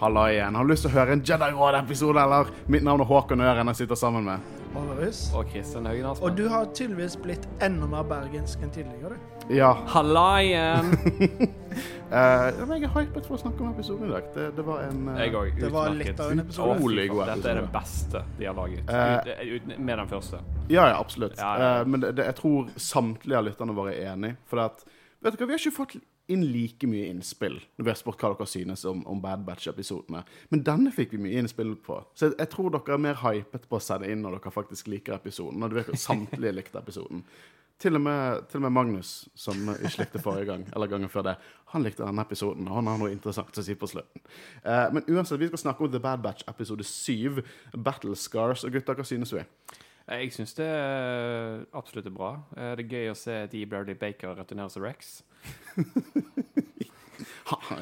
[0.00, 0.54] Halla igjen.
[0.54, 2.48] Har du lyst til å høre en Jedi Råd-episode, eller?
[2.72, 5.18] Mitt navn er Håkon Øren, jeg sitter sammen med Marius.
[5.36, 9.18] Og Kristian Haugen Og du har tydeligvis blitt enda mer bergensk enn tidligere.
[9.52, 9.74] Ja.
[9.92, 10.88] Halla igjen!
[12.14, 14.30] uh, jeg er hypet for å snakke om episoden i dag.
[14.38, 15.50] Det, det var en uh, Jeg òg.
[15.60, 16.76] Det var litt av en episode.
[16.78, 17.58] Utrolig god Dette er episode.
[17.60, 18.88] den beste de har laget.
[18.88, 20.40] Uh, Ut- ut- med den første.
[20.70, 21.36] Ja, ja, absolutt.
[21.36, 21.74] Ja, ja.
[21.82, 24.32] Uh, men det, det, jeg tror samtlige av lytterne våre er enig.
[24.48, 24.80] For at,
[25.20, 25.98] vet dere, vi har ikke fått
[26.32, 30.24] inn like mye innspill når vi har spurt hva dere synes om, om Bad Batch-episodene.
[30.52, 32.00] Men denne fikk vi mye innspill på.
[32.14, 34.90] Så jeg, jeg tror dere er mer hypet på å sende inn når dere faktisk
[34.92, 35.60] liker episoden.
[35.62, 37.24] Når dere samtlige likte episoden.
[37.80, 41.24] Til og, med, til og med Magnus, som ikke likte forrige gang, eller gangen før
[41.30, 41.32] det,
[41.72, 44.20] han likte denne episoden, og han har noe interessant å si på slutten.
[44.60, 47.40] Eh, men uansett, vi skal snakke om The Bad Batch episode 7,
[47.80, 48.66] Battle Scars.
[48.68, 49.46] Og gutter, hva synes vi?
[50.10, 52.32] Jeg syns det er absolutt er bra.
[52.56, 55.20] Eh, Det er gøy å se Dee Bradley Baker returnere som Rex.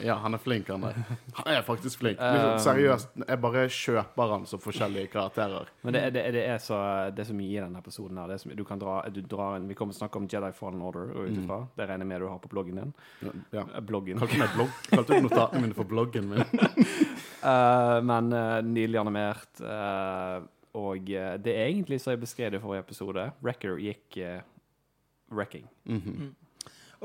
[0.03, 0.97] Ja, han er flink, han der.
[1.37, 2.19] Han er faktisk flink.
[2.19, 5.69] Liksom, seriøst, jeg bare kjøper han som forskjellige karakterer.
[5.85, 6.79] Men det, det, det, er så,
[7.15, 8.19] det er så mye i denne episoden.
[8.19, 8.31] her.
[8.33, 10.29] Det er så, du kan dra, du drar inn, Vi kommer til å snakke om
[10.31, 11.61] Jedi Fallen Order og ut ifra.
[11.77, 12.95] Det regner jeg med du har på bloggen din.
[13.27, 13.35] Ja.
[13.61, 13.67] ja.
[13.93, 14.23] Bloggen.
[14.25, 14.79] Kalte blogg.
[14.89, 16.45] Du notatene mine for bloggen min?
[17.45, 19.53] uh, men uh, nylig animert.
[19.61, 20.39] eh,
[20.77, 23.31] og eh, det er egentlig som jeg beskrev det i forrige episode.
[23.45, 24.41] Wrecker gikk uh,
[25.33, 25.69] wrecking.
[25.85, 26.35] Mhm.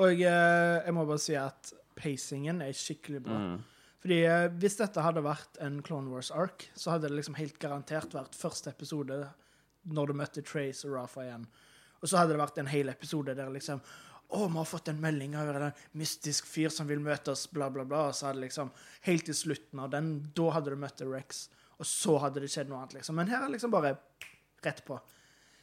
[0.02, 3.36] Og eh, jeg må bare si at pacingen er skikkelig bra.
[3.38, 3.60] Mm.
[4.04, 7.60] Fordi eh, hvis dette hadde vært en Clone Wars ark, så hadde det liksom helt
[7.62, 9.20] garantert vært første episode
[9.84, 11.46] når du møtte Trace og Rafa igjen.
[12.02, 13.84] Og så hadde det vært en hel episode der liksom
[14.34, 17.68] å, vi har fått en melding av en mystisk fyr som vil møte oss, bla,
[17.70, 18.08] bla, bla.
[18.10, 18.74] Og så hadde liksom
[19.06, 21.46] Helt til slutten av den, da hadde du møtt Rex,
[21.78, 23.16] og så hadde det skjedd noe annet, liksom.
[23.16, 23.96] Men her er liksom bare
[24.64, 25.00] rett på.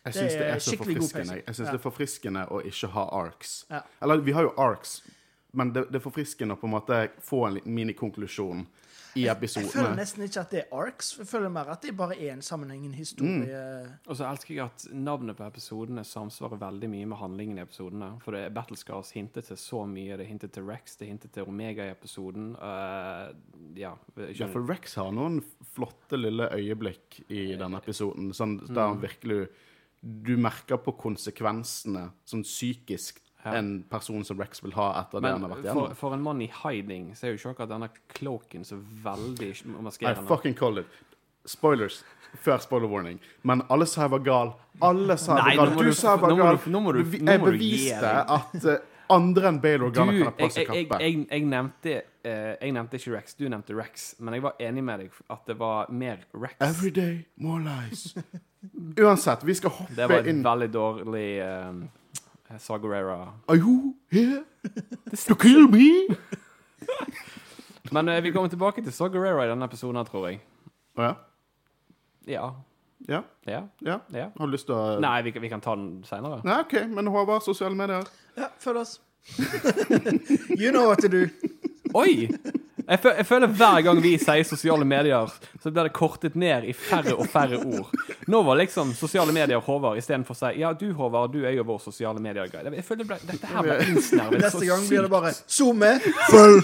[0.04, 1.34] Jeg syns det det, er så forfriskende.
[1.46, 1.72] Jeg synes Ja.
[1.72, 3.66] det er forfriskende å ikke ha arcs.
[3.70, 3.82] Ja.
[4.02, 5.02] Eller vi har jo arcs,
[5.52, 8.66] men det, det er forfriskende å på en måte få en liten minikonklusjon
[9.18, 11.12] i Jeg føler nesten ikke at det er arcs.
[11.18, 13.62] Jeg føler mer at det bare er en sammenhengende historie.
[14.06, 18.12] Og så elsker jeg at navnet på episodene samsvarer veldig mye med handlingen i episodene.
[18.24, 20.18] For det er Battlescars hintet til så mye.
[20.20, 22.52] Det hintet til Rex, det hintet til Omega i episoden.
[22.60, 23.30] Uh,
[23.78, 23.94] ja,
[24.34, 24.64] Ja, for.
[24.68, 25.40] Rex har noen
[25.74, 29.48] flotte lille øyeblikk i denne episoden, sånn, der han virkelig
[30.00, 33.54] Du merker på konsekvensene sånn psykisk Ja.
[33.56, 35.96] en person som Rex vil ha etter det han har vært for, igjennom.
[35.96, 39.50] for en mann i hiding så er jo ikke akkurat denne cloaken så veldig
[40.02, 40.86] I fucking call it.
[41.48, 42.02] Spoilers.
[42.44, 43.18] Før spoiler warning.
[43.42, 44.52] Men alle sa jeg var gal.
[44.82, 45.76] Alle sa jeg var gal.
[45.78, 46.56] Du du- sa jeg var nå må gal.
[46.64, 48.78] du- nå må du- nå Jeg må du gi beviste at eh,
[49.10, 51.00] andre enn Bail Du, Organa kan ha på seg jeg, jeg, kappe.
[51.00, 54.14] jeg, jeg, nevnte, uh, jeg nevnte ikke Rex, du nevnte Rex.
[54.20, 56.54] Men jeg var enig med deg at det var mer Rex.
[56.60, 58.14] Every day, more lies.
[59.00, 61.72] Uansett, vi skal hoppe inn Det var et inn veldig dårlig uh,
[62.58, 63.32] Sagarera.
[63.48, 64.44] Are you here
[65.26, 66.08] to kill me?
[67.92, 70.40] Men eh, vi kommer tilbake til Sagorera i denne episoden, her, tror jeg.
[70.98, 71.14] Å ja?
[72.26, 72.50] Ja.
[73.08, 73.22] Ja?
[73.46, 73.62] Ja.
[73.82, 73.98] Ja?
[74.14, 74.26] ja.
[74.38, 76.40] Har du lyst til å Nei, vi, kan- vi kan ta den seinere.
[76.44, 76.74] Nei, OK.
[76.92, 78.06] Men Håvard, sosiale medier?
[78.36, 78.98] Ja, følg oss.
[80.60, 81.26] you know what to do.
[81.94, 82.28] Oi!
[82.90, 85.30] Jeg, fø jeg føler hver gang vi sier sosiale medier,
[85.62, 87.92] så blir det kortet ned i færre og færre ord.
[88.26, 91.66] Nå var liksom sosiale medier Håvard istedenfor å si ja, du Håvard, du er jo
[91.70, 92.74] vår sosiale medier-guide.
[92.74, 95.34] Jeg føler det ble, dette her ble innsnervet så Neste gang blir det bare bare
[95.46, 96.62] zoome, følg!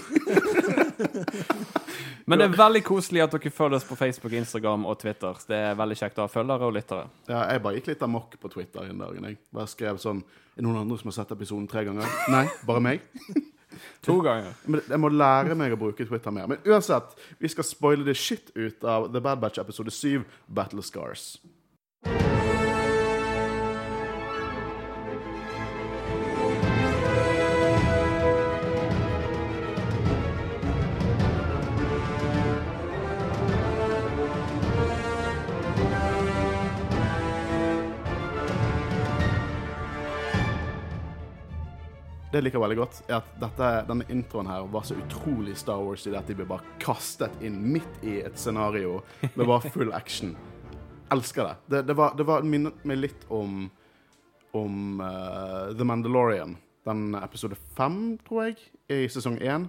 [2.26, 5.36] Men det er veldig koselig at dere følger oss på Facebook, Instagram og Twitter.
[5.46, 7.04] Det er veldig kjekt å ha følgere og lyttere.
[7.30, 9.28] Ja, jeg bare gikk litt amok på Twitter den dagen.
[9.30, 10.24] Jeg bare skrev sånn
[10.56, 12.08] Er det noen andre som har sett episoden tre ganger?
[12.32, 13.04] Nei, bare meg?
[14.06, 14.54] To ganger.
[14.66, 16.46] Men jeg må lære meg å bruke Twitter mer.
[16.52, 20.84] Men uansett, vi skal spoile det shit ut av The Bad Batch episode 7, Battle
[20.86, 21.36] Scars.
[42.36, 46.02] Jeg liker veldig godt, er at dette, denne introen her var så utrolig Star Wars
[46.04, 49.88] i det at de ble bare kastet inn midt i et scenario med bare full
[49.96, 50.34] action.
[51.14, 51.54] Elsker det.
[51.72, 53.70] Det, det, var, det var minnet meg litt om
[54.56, 56.54] om uh, The Mandalorian.
[56.84, 58.60] Den episode fem, tror jeg,
[58.92, 59.66] i sesong én.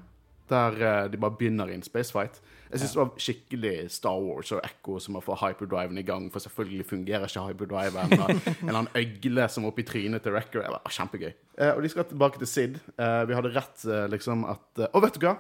[0.52, 2.42] Der uh, de bare begynner i en spacefight.
[2.72, 6.26] Jeg syns det var skikkelig Star Wars og Echo som har fått hyperdriven i gang.
[6.34, 8.14] For selvfølgelig fungerer ikke hyperdriven.
[8.18, 10.66] En eller annen øgle som er oppi trynet til Wrecker.
[10.66, 11.30] Det var Kjempegøy.
[11.58, 12.80] Eh, og de skal tilbake til Sid.
[12.98, 15.36] Eh, vi hadde rett eh, liksom at Og vet du hva?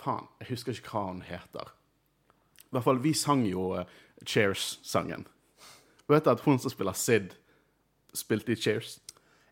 [0.00, 1.70] Faen, jeg husker ikke hva han heter.
[2.70, 3.68] I hvert fall, vi sang jo
[4.24, 5.26] Cheers-sangen.
[6.06, 7.32] Og vet du at hun som spiller Sid,
[8.16, 8.98] spilte i Cheers?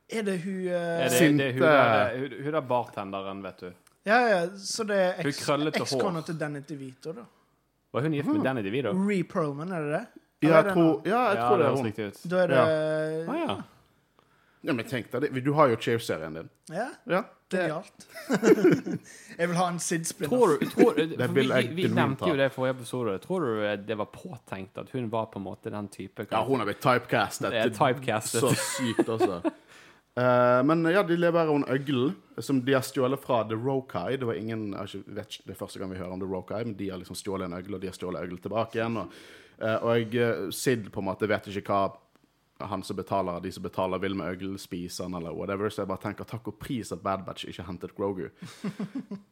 [0.09, 3.43] Er det hun Er eh, det, Sinte- det er hun er, hun, hun der bartenderen,
[3.45, 3.73] vet du.
[4.09, 5.87] Ja, ja, så det er Hun krøllete hår.
[5.89, 7.27] ekskona til Danny DeVito, da.
[7.93, 8.93] Var hun gift med Danny DeVito?
[9.09, 10.05] Ree Perlman, er det det?
[10.41, 11.87] Ja, Eller er jeg det tror, ja, jeg Ja, tror det det er høres hun.
[11.91, 12.31] riktig ut.
[12.31, 13.57] Da er det Ah, ja.
[14.69, 15.45] Ja, men tenk deg det.
[15.45, 16.49] Du har jo Cheers-serien din.
[16.75, 17.21] Ja, Ja,
[17.51, 18.07] det, genialt.
[19.39, 20.29] jeg vil ha en Sid-spinner.
[20.33, 23.15] Tror du, tror, er for vi, Bill vi, nevnte jo det i forrige episode.
[23.23, 26.59] Tror du det var påtenkt at hun var på en måte den type ja, hun
[26.61, 27.51] har blitt typecastet.
[27.55, 28.41] Det er typecastet.
[28.43, 29.41] Så sykt, altså.
[30.19, 32.13] Eh, men ja, de leverer en øgle
[32.43, 34.17] som de har stjålet fra The Rokai.
[34.17, 36.65] Det var ingen, jeg vet ikke, det er første gang vi hører om The Rokai,
[36.65, 38.99] men de har liksom stjålet en øgle, og de har stjålet øgle tilbake igjen.
[38.99, 39.15] Og,
[39.61, 43.63] eh, og eh, Sid på en måte vet ikke hva han som betaler, de som
[43.63, 45.71] betaler, vil med øglen, spiser han eller whatever.
[45.71, 48.25] Så jeg bare tenker takk og pris at Bad Batch ikke hentet Grogu.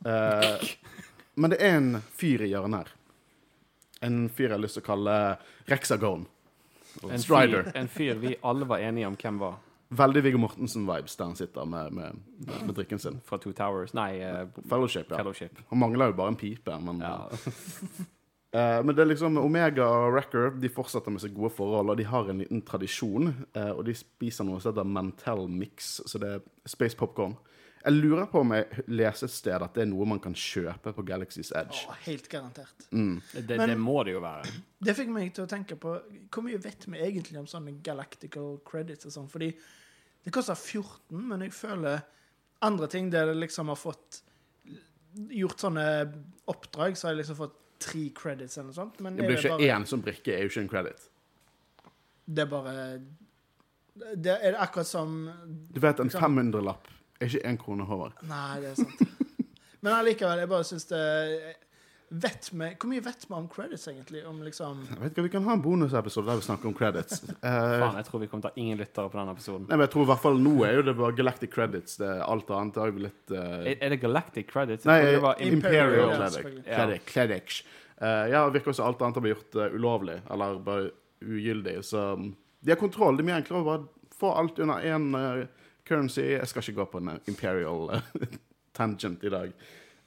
[0.06, 0.62] Uh,
[1.40, 2.94] men det er en fyr i hjørnet her.
[4.06, 5.16] En fyr jeg har lyst til å kalle
[5.66, 6.28] Rexagon.
[7.10, 9.58] En fyr, en fyr vi alle var enige om hvem var.
[9.94, 12.16] Veldig Viggo Mortensen-vibes der han sitter med, med,
[12.66, 13.20] med drikken sin.
[13.24, 13.92] Fra Two Towers.
[13.94, 15.16] Nei, uh, Fellowship, ja.
[15.20, 15.60] Fellowship.
[15.70, 17.14] Han mangler jo bare en pipe, men Ja.
[17.30, 21.96] uh, Men det er liksom Omega og Wrecker de fortsetter med seg gode forhold, og
[22.00, 23.28] de har en liten tradisjon.
[23.56, 27.36] Uh, og de spiser noe som heter Mantel Mix, så det er space popcorn.
[27.86, 30.90] Jeg lurer på om jeg leser et sted at det er noe man kan kjøpe
[30.96, 31.84] på Galaxy's Edge.
[31.86, 32.86] Å, helt garantert.
[32.90, 34.50] Det, Men- det må det jo være.
[34.82, 35.92] Det fikk meg til å tenke på
[36.34, 39.28] hvor mye vet vi egentlig om sånne galactical credits og sånn.
[39.30, 39.52] Fordi
[40.24, 42.02] det koster 14, men jeg føler
[42.66, 44.22] andre ting der jeg liksom har fått
[45.30, 45.86] gjort sånne
[46.48, 48.98] oppdrag, så har jeg liksom fått tre credits eller noe sånt.
[49.00, 51.08] Men Det blir ikke bare, én som brikke, er jo ikke en credit.
[52.26, 53.00] det er bare
[54.16, 55.30] det Er akkurat som
[55.72, 56.88] Du vet, en 500-lapp
[57.20, 58.18] er ikke én krone, Håvard.
[58.28, 59.06] Nei, det er sant.
[59.84, 61.04] Men allikevel, jeg bare syns det
[62.08, 64.20] Vet vi, Hvor mye vet vi om credits, egentlig?
[64.26, 67.22] Om liksom Jeg vet ikke, Vi kan ha en bonusepisode der vi snakker om credits.
[67.22, 67.48] Uh,
[67.82, 69.64] Faen, jeg tror vi kommer til å ha ingen lyttere på den episoden.
[69.66, 71.98] nei, men jeg tror i hvert fall nå er jo det bare Galactic Credits.
[71.98, 73.42] Det er alt annet er jo litt uh...
[73.58, 74.86] Er, er det Galactic Credits?
[74.86, 76.70] Jeg Nei, det var Imperial, Imperial, ja.
[76.70, 77.58] Credit, Credit.
[77.96, 80.88] Eh, ja, virker også alt annet har blitt gjort uh, ulovlig, eller bare
[81.26, 81.78] ugyldig.
[81.90, 82.30] Så um,
[82.60, 83.18] de har kontroll.
[83.18, 85.10] Det er mye enklere å bare få alt under én
[85.88, 86.22] currency.
[86.34, 88.38] Jeg skal ikke gå på en Imperial eh,
[88.78, 89.52] tangent i dag.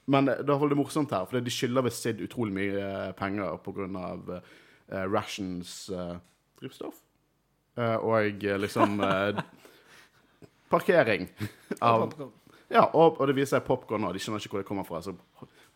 [0.06, 3.12] Men eh, det er det morsomt her, for de skylder ved Sid utrolig mye eh,
[3.18, 4.42] penger pga.
[4.90, 6.16] Uh, rations uh,
[6.58, 6.96] drivstoff.
[7.78, 9.38] Uh, og liksom uh,
[10.72, 11.28] Parkering
[11.80, 12.10] av
[12.70, 14.12] ja, og, og det viser seg popkorn nå.
[14.14, 15.00] De skjønner ikke hvor det kommer fra.
[15.02, 15.14] Så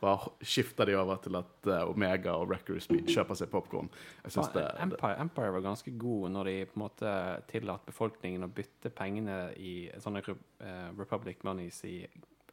[0.04, 3.90] bare skifter de over til at eh, Omega og Record Speed kjøper seg popkorn.
[4.28, 7.14] Empire, Empire var ganske god når de på en måte
[7.50, 11.98] tillatt befolkningen å bytte pengene i sånne eh, Republic Monies i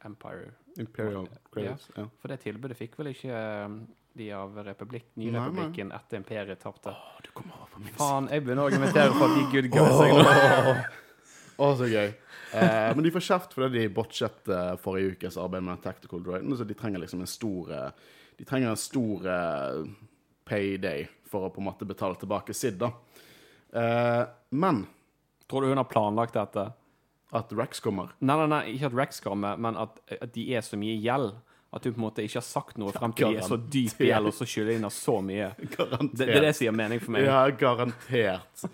[0.04, 0.52] Empire.
[0.80, 1.90] Imperial Credits.
[1.96, 2.08] Ja.
[2.20, 3.76] For det tilbudet fikk vel ikke eh,
[4.18, 6.92] de av republikk, Nyrepublikken etter imperiet tapte.
[6.92, 8.00] Å, du kommer over på min side.
[8.00, 10.74] Faen, jeg begynner å argumentere for at de good guys nå.
[11.62, 12.10] Å, så gøy.
[12.58, 16.56] Eh, men de får kjeft fordi de botchet eh, forrige ukes arbeid med tactical droiden,
[16.58, 18.10] så de trenger liksom en stor eh,
[18.40, 19.78] De trenger en stor eh,
[20.48, 22.90] payday for å på en måte betale tilbake Sid, da.
[23.72, 24.22] Eh,
[24.58, 24.84] men
[25.48, 26.70] Tror du hun har planlagt dette?
[27.32, 30.64] at Rex kommer Nei, nei, nei, ikke at Rex kommer, men at, at de er
[30.64, 31.32] så mye gjeld.
[31.72, 34.02] At hun på en måte ikke har sagt noe frem til de er så dyp
[34.04, 35.46] i gjeld, og så skylder inn av så mye.
[35.76, 36.18] Garantert.
[36.18, 37.24] Det, det er det som gir mening for meg.
[37.24, 38.66] Ja, garantert.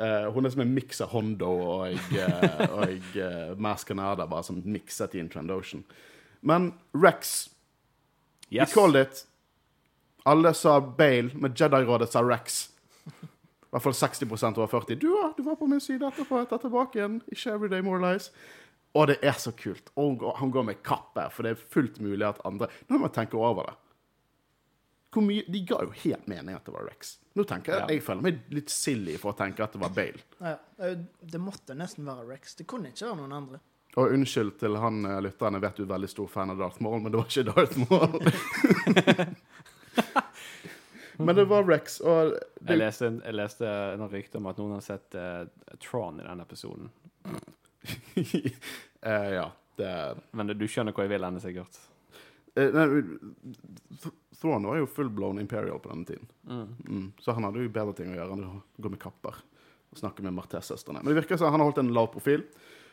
[0.00, 4.46] Eh, hun er som en miks av Hondo og, uh, og uh, Mass Canada, bare
[4.46, 5.82] som mikset i en Trandoshan.
[6.40, 7.50] Men Rex,
[8.48, 8.72] we Yes.
[8.74, 9.26] called it.
[10.24, 12.70] Alle sa Bale, men Jedi-rådet sa Rex.
[13.06, 14.24] I hvert fall 60
[14.56, 14.96] over 40.
[14.98, 16.40] Du, ja, du var på min side etterpå.
[16.40, 17.20] Jeg tar tilbake igjen.
[17.30, 18.30] Ikke Everyday More Lies.
[18.98, 19.92] Og det er så kult.
[19.94, 22.98] Og han går, han går med kappe, for det er fullt mulig at andre Nå
[22.98, 23.76] må jeg tenke over det.
[25.10, 27.16] Hvor mye, De ga jo helt mening at det var Rex.
[27.34, 27.86] Nå tenker jeg, Ja.
[27.94, 30.22] jeg føler meg litt silly for å tenke at det var Bale.
[30.38, 30.56] Ja,
[31.20, 32.54] det måtte nesten være Rex.
[32.54, 33.60] Det kunne ikke være noen andre.
[33.98, 36.78] Og unnskyld til han eh, lytteren, jeg vet du er veldig stor fan av Darth
[36.82, 38.20] Maul, men det var ikke Darth Maul.
[41.26, 42.36] men det var Rex, og
[42.68, 43.66] Jeg leste, jeg leste
[43.98, 45.42] noen rykter om at noen har sett uh,
[45.82, 46.90] Tron i den episoden.
[47.26, 47.34] uh,
[49.40, 49.50] Ja,
[49.80, 49.92] det
[50.36, 51.78] Men du skjønner hvor jeg vil ende, sikkert.
[52.56, 52.86] Eh, nei,
[54.42, 56.26] var jo full-blown Imperial på denne tiden.
[56.88, 57.12] Mm.
[57.20, 59.40] Så han hadde jo bedre ting å gjøre enn å gå med kapper
[59.90, 61.02] og snakke med Martes-søstrene.
[61.02, 62.44] Men det virker som han har holdt en lav profil.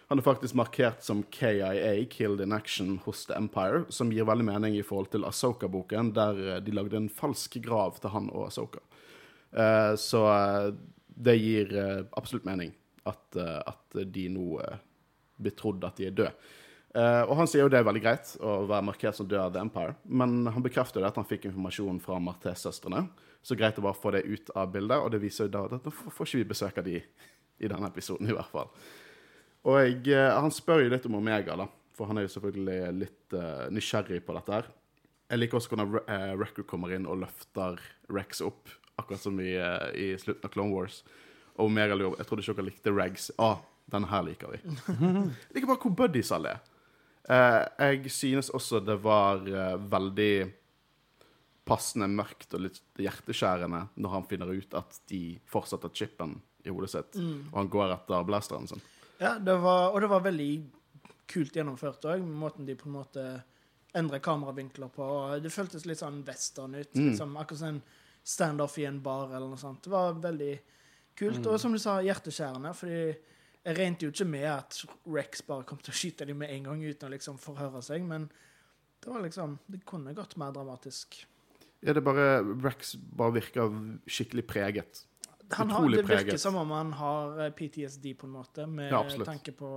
[0.10, 4.48] Han er faktisk markert som KIA, Killed in Action hos The Empire, som gir veldig
[4.48, 8.48] mening i forhold til Asoka-boken, der eh, de lagde en falsk grav til han og
[8.48, 8.84] Asoka.
[9.52, 10.24] Eh, så
[11.18, 11.72] det gir
[12.14, 12.76] absolutt mening
[13.10, 14.60] at, at de nå
[15.42, 16.34] blir trodd at de er døde.
[16.96, 19.56] Eh, og han sier jo det er veldig greit å være markert som død av
[19.56, 23.04] The Empire, men han bekrefter jo at han fikk informasjon fra Martes-søstrene.
[23.44, 25.86] Så greit å bare få det ut av bildet, og det viser jo da at
[25.86, 28.72] nå får ikke vi besøk av de i denne episoden, i hvert fall.
[29.68, 31.68] Og jeg, uh, han spør jo litt om Omega, da,
[31.98, 34.68] for han er jo selvfølgelig litt uh, nysgjerrig på dette her.
[35.32, 37.80] jeg liker også hvordan uh, Record kommer inn og løfter
[38.14, 39.54] Rex opp, akkurat som i,
[39.94, 41.04] i slutten av Clone Wars.
[41.58, 43.30] Og Omega lurer Jeg trodde ikke dere likte Regs.
[43.42, 43.60] Ah,
[43.92, 44.62] denne her liker vi.
[44.98, 46.77] Jeg liker bare hvor buddies alle er.
[47.28, 50.34] Eh, jeg synes også det var eh, veldig
[51.68, 56.72] passende mørkt og litt hjerteskjærende når han finner ut at de fortsatt har chipen i
[56.72, 58.80] hodet sitt, og han går etter blasteren sin.
[59.20, 60.52] Ja, det var, og det var veldig
[61.28, 63.26] kult gjennomført òg, måten de på en måte
[63.98, 65.04] endrer kameravinkler på.
[65.04, 66.92] og Det føltes litt sånn western ut.
[66.96, 67.82] Liksom, akkurat som en
[68.24, 69.84] standoff i en bar eller noe sånt.
[69.84, 70.52] Det var veldig
[71.18, 71.46] kult.
[71.48, 72.74] Og som du sa, hjerteskjærende.
[72.78, 73.02] fordi
[73.66, 76.64] jeg regnet jo ikke med at Rex bare kom til å skyte dem med en
[76.70, 78.30] gang uten å liksom forhøre seg, men
[79.04, 81.20] det var liksom Det kunne gått mer dramatisk.
[81.86, 83.76] Ja, det bare Rex bare virker
[84.10, 85.04] skikkelig preget.
[85.54, 86.42] Han har, Utrolig det virker preget.
[86.42, 89.70] som om han har eh, PTSD, på en måte, med Ja, tanke på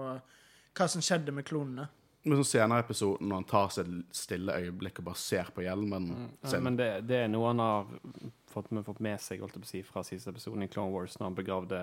[0.75, 1.89] hva som skjedde med klonene.
[2.25, 5.49] Men sånn senere i episoden, når han tar seg et stille øyeblikk og bare ser
[5.57, 6.11] på hjelmen
[6.43, 7.87] Ja, men det, det er noe han har
[8.51, 10.93] fått med, fått med seg holdt jeg på å si, fra siste episoden i Clone
[10.93, 11.81] Wars, når han begravde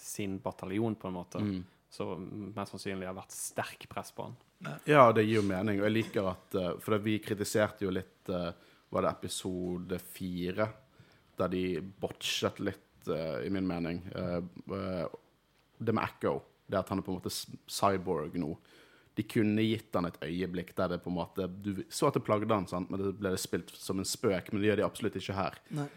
[0.00, 1.38] sin bataljon, på en måte.
[1.42, 1.64] Mm.
[1.90, 4.34] Så mest sannsynlig har vært sterk press på han.
[4.84, 5.78] Ja, det gir jo mening.
[5.80, 8.50] Og jeg liker at eh, For det- vi kritiserte jo litt eh,
[8.90, 10.66] Var det episode fire?
[11.38, 14.02] Der de botchet litt, eh, i min mening.
[15.78, 16.40] Det med Echo.
[16.66, 17.32] Det at han er på en måte
[17.70, 18.50] cyborg nå.
[19.18, 22.22] De kunne gitt han et øyeblikk der det på en måte Du så at det
[22.26, 22.90] plagde han, sant?
[22.90, 24.52] men det ble det spilt som en spøk.
[24.52, 25.56] Men det gjør de absolutt ikke her.
[25.74, 25.88] Nei.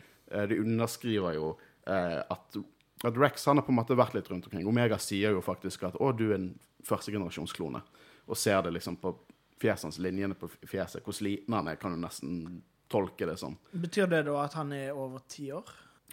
[0.47, 1.51] De underskriver jo
[1.85, 2.55] at,
[3.03, 4.67] at Rex han har på en måte vært litt rundt omkring.
[4.67, 7.81] Omega sier jo faktisk at 'Å, du er en førstegenerasjonsklone',
[8.27, 9.15] og ser det liksom på
[9.59, 11.03] fjesens linjene på fjeset.
[11.03, 13.57] Hvor sliten han er, kan du nesten tolke det som.
[13.73, 15.63] Betyr det da at han er over ti år?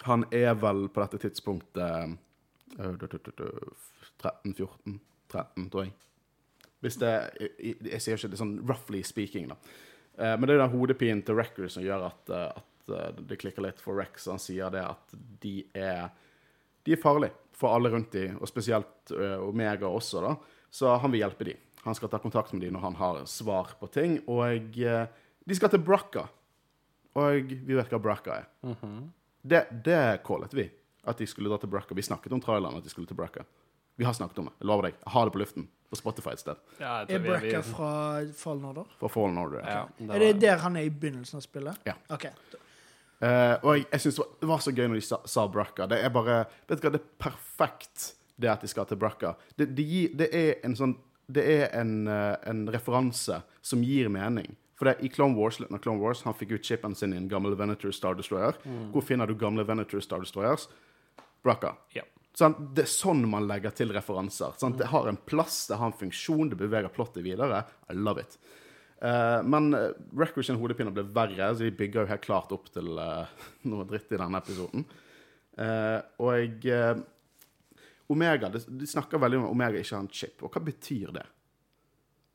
[0.03, 2.17] Han er vel på dette tidspunktet
[2.79, 3.73] eh, du- du- du- du,
[4.23, 5.93] 13-14, 13, tror jeg.
[6.83, 9.57] Hvis det Jeg, jeg sier ikke det sånn roughly speaking, da.
[10.19, 13.39] Eh, Men det er den hodepinen til Record som gjør at, eh, at eh, det
[13.39, 14.27] klikker litt for Rex.
[14.27, 16.11] Han sier det at de er
[16.89, 20.35] de er farlige for alle rundt dem, og spesielt eh, Omega også, da.
[20.71, 21.59] Så han vil hjelpe dem.
[21.85, 24.19] Han skal ta kontakt med dem når han har svar på ting.
[24.31, 25.07] Og eh,
[25.49, 26.27] de skal til Bracca.
[27.19, 28.49] Og vi vet hva Bracca er.
[29.43, 30.67] Det, det callet vi.
[31.09, 31.97] At de skulle dra til Bracca.
[31.97, 33.43] Vi snakket om traileren at de skulle til Bracca.
[33.99, 34.55] Vi har snakket om det.
[34.61, 34.99] Jeg lover deg.
[35.01, 35.69] Jeg har det på luften.
[35.89, 36.59] På Spotify et sted.
[36.79, 37.91] Ja, Er Bracca fra
[38.37, 38.91] Fallen Order?
[39.01, 39.65] Fra Fallen Order.
[39.65, 41.81] ja, Er det der han er i begynnelsen av spillet?
[41.89, 41.97] Ja.
[42.13, 42.29] OK.
[43.19, 45.47] Eh, og jeg, jeg synes det, var, det var så gøy når de sa, sa
[45.51, 45.89] Bracca.
[45.91, 49.35] Det er bare Vet du hva, det er perfekt det at de skal til Bracca.
[49.59, 50.95] Det, det, gir, det er en sånn
[51.29, 54.55] Det er en, eh, en referanse som gir mening.
[54.79, 57.27] For det, I Clone Wars, når Clone Wars han fikk ut chipen sin i en
[57.29, 58.55] gammel Venator Star Destroyer.
[58.95, 60.69] Hvor finner du gamle Venator Star Destroyers?
[61.43, 61.75] Bracca.
[61.97, 62.05] Ja.
[62.39, 64.55] Sånn, det er sånn man legger til referanser.
[64.61, 67.65] Sånn, det har en plass, det har en funksjon, det beveger plottet videre.
[67.91, 68.39] I love it.
[68.99, 72.67] Eh, men uh, Record sin hodepine ble verre, så de bygger jo helt klart opp
[72.75, 73.31] til uh,
[73.71, 74.85] noe dritt i denne episoden.
[75.59, 77.05] Uh, og jeg
[78.09, 80.43] Omega de, de snakker veldig om at Omega ikke har en chip.
[80.43, 81.25] Og hva betyr det?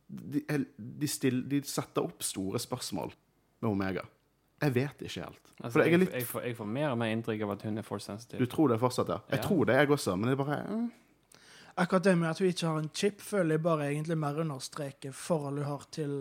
[0.08, 0.44] De,
[0.78, 3.16] de, still, de setter opp store spørsmål
[3.64, 4.04] med Omega.
[4.64, 5.50] Jeg vet ikke helt.
[5.58, 7.56] Altså, For jeg jeg, er litt jeg, får, jeg får mer og mer inntrykk av
[7.56, 9.20] at hun er force Du tror det fortsatt, ja?
[9.34, 9.48] Jeg Ja.
[9.48, 10.16] tror det, jeg også.
[10.16, 11.42] Men det er bare eh.
[11.84, 15.12] Akkurat det med at hun ikke har en chip, føler jeg bare egentlig mer understreker
[15.12, 16.14] forholdet hun har til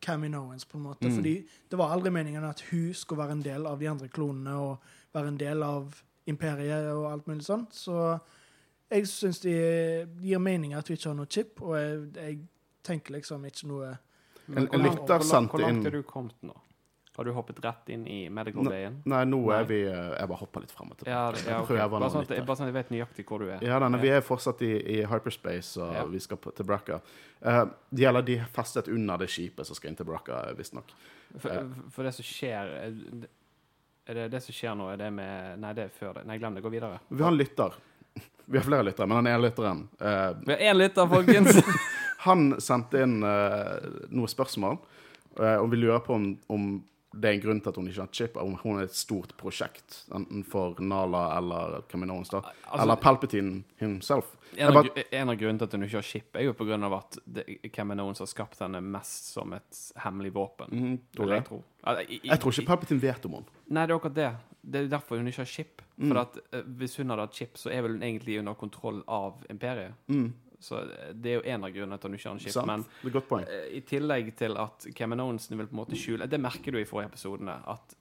[0.00, 1.06] Cammy Owens, på en måte.
[1.08, 1.14] Mm.
[1.14, 1.34] Fordi
[1.70, 4.78] det var aldri meningen at hun skulle være en del av de andre klonene og
[5.14, 7.74] være en del av imperiet og alt mulig sånt.
[7.74, 8.18] Så
[8.90, 12.38] jeg syns det gir mening at hun ikke har noe chip, og jeg, jeg
[12.84, 13.96] tenker liksom ikke noe
[14.48, 16.52] Men En- en lytter Hvor langt er du kommet nå?
[17.16, 18.98] Har du hoppet rett inn i medical bayen?
[19.08, 21.48] Nei, nå er vi eh, Jeg bare hopper litt frem og Ja, tilbake.
[21.50, 21.68] ja, ok.
[21.70, 23.62] Prøver bare, noe sånn at, bare sånn at jeg vet nøyaktig hvor du er.
[23.64, 24.02] Ja, denne, Ja.
[24.02, 26.04] Vi er fortsatt i, i hyperspace, og Ja.
[26.12, 27.00] vi skal på, til Bracca.
[27.40, 30.92] Uh, det gjelder de festet under det skipet som skal inn til Bracca, visstnok.
[31.38, 33.26] For, uh, for det som skjer er-
[34.14, 36.26] det det som skjer nå, er det med Nei, det er før det.
[36.26, 36.62] Nei, glem det.
[36.62, 37.00] Gå videre.
[37.08, 37.72] Vi har en lytter.
[38.46, 41.56] Vi har flere lyttere, men han ene lytteren uh, Vi har én lytter, folkens!
[42.26, 44.78] Han sendte inn eh, noen spørsmål,
[45.38, 46.64] eh, og vi lurer på om, om
[47.20, 49.32] det er en grunn til at hun ikke har chip, om hun er et stort
[49.40, 52.42] prosjekt, enten for Nala eller Kaminoans, da.
[52.42, 54.36] Altså- eller Palpatine himself.
[54.56, 56.64] En av, bare- en av grunnene til at hun ikke har chip, er jo på
[56.66, 60.68] grunn av at det- har skapt henne mest som et hemmelig våpen.
[60.70, 61.44] Mm, tror jeg.
[61.44, 61.62] jeg det?
[61.84, 63.46] Altså, i- i- Jeg tror ikke Palpatine vet om henne.
[63.70, 64.36] Nei, det er akkurat det.
[64.68, 65.82] Det er derfor hun ikke har chip.
[65.98, 66.08] Mm.
[66.08, 69.02] For at eh, Hvis hun hadde hatt chip, så er vel hun egentlig under kontroll
[69.08, 69.94] av imperiet.
[70.08, 72.40] Mm, Så eh, det er jo en av grunnene til at du ikke har en
[72.40, 72.52] chip.
[72.52, 72.66] sant?
[72.66, 73.44] Men det er godt poeng.
[73.48, 76.84] eh, i tillegg til at Kaminoansene vil på en måte skjule Det merker du i
[76.88, 77.58] forrige episodene.
[77.68, 77.94] At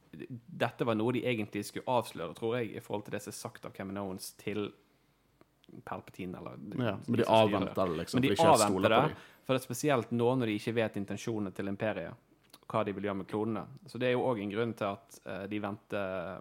[0.66, 3.40] dette var noe de egentlig skulle avsløre, tror jeg, i forhold til det som er
[3.42, 4.70] sagt av Kaminoans til
[5.84, 6.38] Palpatine.
[6.40, 8.20] Eller, Ja, men de avventer det, liksom.
[8.22, 11.68] Men de avventer det, for det er spesielt nå når de ikke vet intensjonene til
[11.68, 12.14] imperiet.
[12.68, 13.62] hva de vil gjøre med klonene.
[13.86, 16.40] Så det er jo òg en grunn til at eh, de venter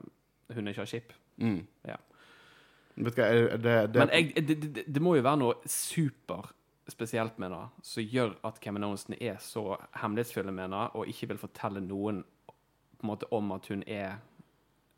[0.55, 1.13] hun ikke har skip.
[1.37, 1.59] Mm.
[1.85, 1.97] Ja.
[2.97, 6.53] Vet er- det, det, Men jeg, det, det, må jo være noe super
[6.89, 11.29] spesielt med det som gjør at Kevin Owensen er så hemmelighetsfulle med det, og ikke
[11.29, 14.19] vil fortelle noen på en måte om at hun er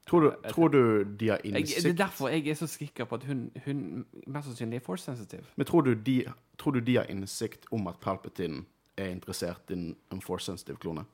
[0.07, 3.15] tror, du, tror du de har jeg, Det er derfor jeg er så sikker på
[3.15, 5.45] at hun, hun mest sannsynlig er force sensitive.
[5.57, 6.25] Men tror du, de,
[6.59, 8.65] tror du de har innsikt om at Palpatine
[8.97, 11.05] er interessert i en- en force-sensitive klone?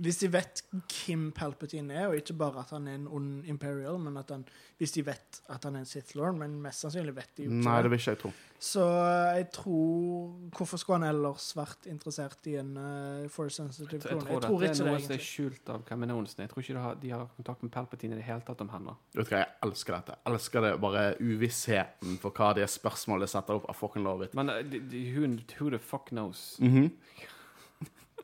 [0.00, 3.98] Hvis de vet hvem Palpatine er, og ikke bare at han er en ond Imperial,
[4.00, 4.46] men at han,
[4.80, 7.50] hvis de vet at han er en Sith Lord, men mest sannsynlig vet de jo
[7.50, 8.30] ikke Nei, det vil ikke jeg tro.
[8.62, 13.98] Så eh, jeg tror Hvorfor skulle han ellers vært interessert i en uh, force sensitive
[13.98, 14.28] Jeg klone?
[14.30, 16.76] Jeg dette tror er ikke det, noe som er skjult av Kevin Jeg tror ikke
[16.76, 18.96] de har, de har kontakt med Palpatine i det hele tatt om henne.
[19.12, 20.16] Vet du hva, Jeg elsker dette.
[20.22, 23.68] Jeg elsker det bare uvissheten for hva de spørsmålene setter opp.
[23.68, 24.38] I fucking love it.
[24.38, 26.56] Men eh, de, de, who, who the fuck knows?
[26.62, 26.92] Mhm.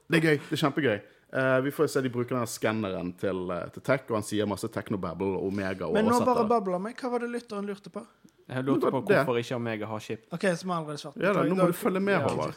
[0.08, 0.36] Det er gøy.
[0.48, 1.00] Det er kjempegøy.
[1.32, 4.46] Eh, vi får se de bruker den skanneren til, uh, til tech, og han sier
[4.48, 5.84] masse technobabble og omega.
[5.86, 6.48] og Men nå bare det.
[6.48, 6.94] babler vi.
[6.94, 8.04] Hva var det lytteren lurte på?
[8.48, 10.24] Jeg lurte på det- hvorfor ikke Omega har chip.
[10.32, 11.16] OK, så vi har allerede svart.
[11.20, 12.54] Ja da, nå må du følge med, Håvard.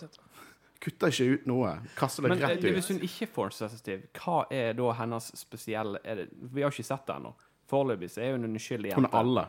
[0.82, 1.80] Kutter ikke ut noe.
[1.98, 2.64] Kaster det Men ut.
[2.64, 6.62] Men hvis hun ikke er force sensitive, hva er da hennes spesielle er det, Vi
[6.62, 7.34] har ikke sett det ennå.
[7.70, 9.48] Foreløpig så er hun en uskyldig Hun er alle.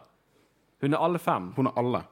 [0.80, 1.52] Hun er alle fem.
[1.56, 2.02] Hun er alle.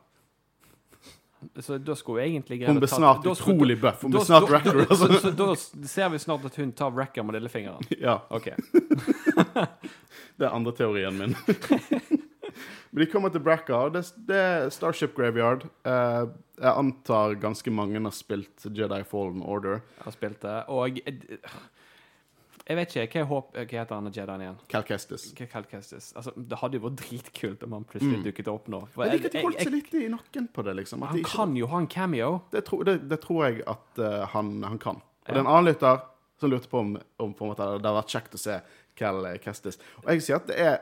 [1.61, 4.03] Så da skulle hun egentlig greie Hun blir snart skulle- utrolig buff.
[4.03, 5.07] Hun blir snart da- Altså.
[5.09, 7.81] så- så Da ser vi snart at hun tar wrecker med lillefingeren.
[8.01, 8.45] Ja, OK.
[10.37, 11.37] det er andre teorien min.
[12.91, 15.63] Men de kommer til Bracca, det, det er Starship Graveyard.
[15.87, 16.25] Eh,
[16.61, 19.79] jeg antar ganske mange har spilt Jedi Fallen Order.
[20.01, 21.39] Jeg har spilt det, og jeg,
[22.71, 24.59] jeg vet ikke hva, håp, hva heter han Jedien igjen?
[24.71, 26.13] Cal Kestis.
[26.15, 28.79] Altså, det hadde jo vært dritkult om han plutselig dukket opp nå.
[28.95, 31.03] For Jeg liker at de holdt seg litt i nakken på det, liksom.
[31.03, 32.31] At de han ikke- kan jo ha en cameo.
[32.55, 35.03] det, tro, det, det tror jeg at uh, han, han kan.
[35.03, 36.01] Og det er en annen lytter
[36.39, 38.61] som lurte på om, om på måte, det hadde vært kjekt å se
[38.95, 39.81] Cal Kestis.
[40.05, 40.79] Og jeg sier at det er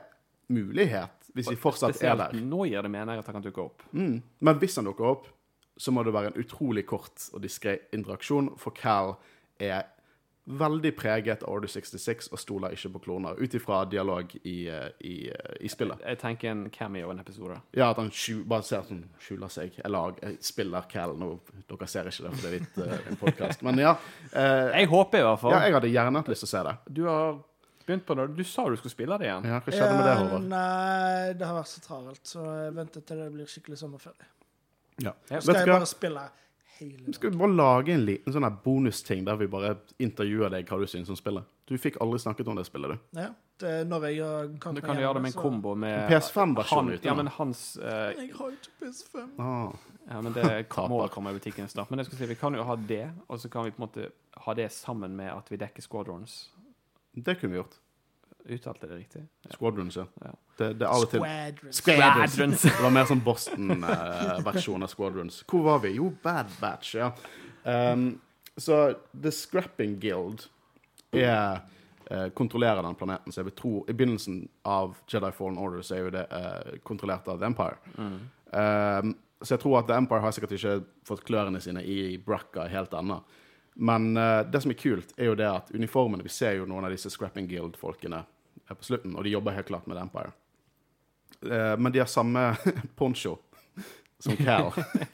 [0.53, 2.37] mulighet, hvis de fortsatt er der.
[2.40, 3.83] nå gir det mening at han kan dukke opp.
[3.92, 4.22] Mm.
[4.40, 5.27] Men hvis han dukker opp,
[5.79, 9.16] så må det være en utrolig kort og diskré interaksjon, for Cal
[9.59, 9.87] er
[10.48, 14.88] veldig preget av Order 66 og stoler ikke på kloner, ut ifra dialog i, eh,
[15.04, 16.00] i, eh, i spillet.
[16.00, 17.61] Jeg tenker en cameo en episode.
[17.76, 19.76] Ja, at han skjul, bare ser at han skjuler seg.
[19.76, 21.34] Jeg, lag, jeg spiller Cal nå.
[21.68, 23.62] Dere ser ikke det, for det er litt uh, en podkast.
[23.66, 23.92] Men ja.
[24.32, 25.52] eh, Jeg håper i hvert fall.
[25.52, 26.74] ja, jeg hadde gjerne hatt lyst til å se det.
[26.88, 27.38] Du har
[27.84, 28.28] begynt på det.
[28.37, 29.44] Du sa du skulle spille det igjen.
[29.52, 30.48] Ja, hva skjedde med det, Ja, Håvard?
[30.48, 34.32] Nei, det har vært så travelt, så jeg venter til det blir skikkelig sommerferie.
[34.98, 35.12] Ja.
[35.30, 35.40] Ja.
[35.40, 36.28] Så skal jeg bare spille
[36.78, 40.78] hele Skal vi bare lage en liten sånn bonusting der vi bare intervjuer deg hva
[40.81, 41.44] du syns om spillet?
[41.68, 43.20] Du fikk aldri snakket om det spillet, du.
[43.20, 43.28] Ja,
[43.61, 46.88] det er når jeg kan Du kan gjøre det med en så- kombo med PS5-versjonen
[46.88, 48.12] han, ute Ja, men hans uh...
[48.16, 49.26] Jeg har ikke PS5.
[49.38, 49.72] Ah.
[50.09, 50.46] Ja, men det
[50.92, 51.90] må komme i butikken snart.
[51.90, 53.88] Men jeg skal si, vi kan jo ha det, og så kan vi på en
[53.88, 54.09] måte
[54.46, 56.48] ha det sammen med at vi dekker Squadrons.
[57.12, 57.76] Det kunne vi gjort.
[58.44, 59.22] Uttalte det riktig?
[59.51, 60.07] Squadrons, ja.
[60.24, 60.35] Ja.
[60.59, 61.72] Det, det er av og til Squadron.
[61.72, 62.31] Squadrons.
[62.33, 62.62] Squadrons.
[62.79, 65.42] Det var mer sånn Boston-versjon av Squadrons.
[65.51, 65.96] Hvor var vi?
[65.98, 67.11] Jo, Bad Batch, ja.
[67.64, 68.09] Um,
[68.59, 68.81] så
[69.12, 70.48] The Scrapping Guild
[71.12, 71.61] er
[72.11, 75.98] uh, kontrollerer den planeten, så jeg vil tro I begynnelsen av Jedi Fallen Order så
[75.98, 77.79] er jo det uh, kontrollert av The Empire.
[77.98, 82.66] Um, så jeg tror at The Empire har sikkert ikke fått klørne sine i Bracca
[82.72, 83.20] helt ennå.
[83.81, 86.88] Men uh, det som er kult, er jo det at uniformene Vi ser jo noen
[86.88, 90.33] av disse Scrapping Guild-folkene eh, på slutten, og de jobber helt klart med The Empire.
[91.47, 92.43] Uh, men de har samme
[92.99, 93.37] poncho
[94.19, 94.73] som Cal.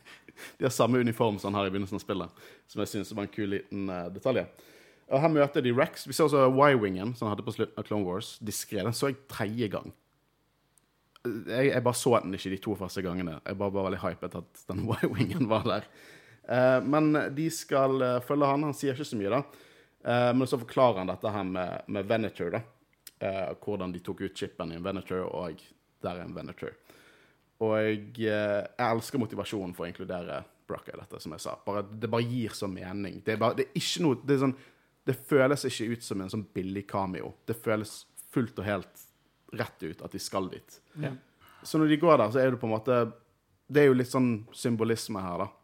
[0.57, 2.41] de har samme uniform som han har i begynnelsen av spillet,
[2.73, 4.47] som jeg syns var en kul liten uh, detalj.
[5.13, 6.09] Og her møter de Rex.
[6.09, 8.39] Vi ser også Y-wingen, som han hadde på slutten av Clone Wars.
[8.41, 8.81] Diskré.
[8.81, 9.93] Den så jeg tredje gang.
[11.25, 13.37] Jeg, jeg bare så den ikke de to første gangene.
[13.45, 15.93] Jeg bare var veldig hypet at den Y-wingen var der.
[16.49, 18.67] Eh, men de skal eh, følge han.
[18.69, 19.43] Han sier ikke så mye, da.
[20.05, 22.65] Eh, men så forklarer han dette her med, med Venator, da.
[23.63, 25.61] Hvordan de tok ut chipen i en Venator, og
[26.05, 26.75] der er en Venator.
[27.65, 31.55] Og jeg, jeg elsker motivasjonen for å inkludere Brocka i dette, som jeg sa.
[31.65, 33.23] Bare, det bare gir så mening.
[33.25, 34.57] Det er, bare, det er ikke noe det, er sånn,
[35.09, 37.33] det føles ikke ut som en sånn billig cameo.
[37.49, 37.95] Det føles
[38.35, 39.05] fullt og helt
[39.55, 40.79] rett ut at de skal dit.
[41.01, 41.15] Ja.
[41.65, 42.97] Så når de går der, så er det på en måte
[43.73, 45.64] Det er jo litt sånn symbolisme her, da.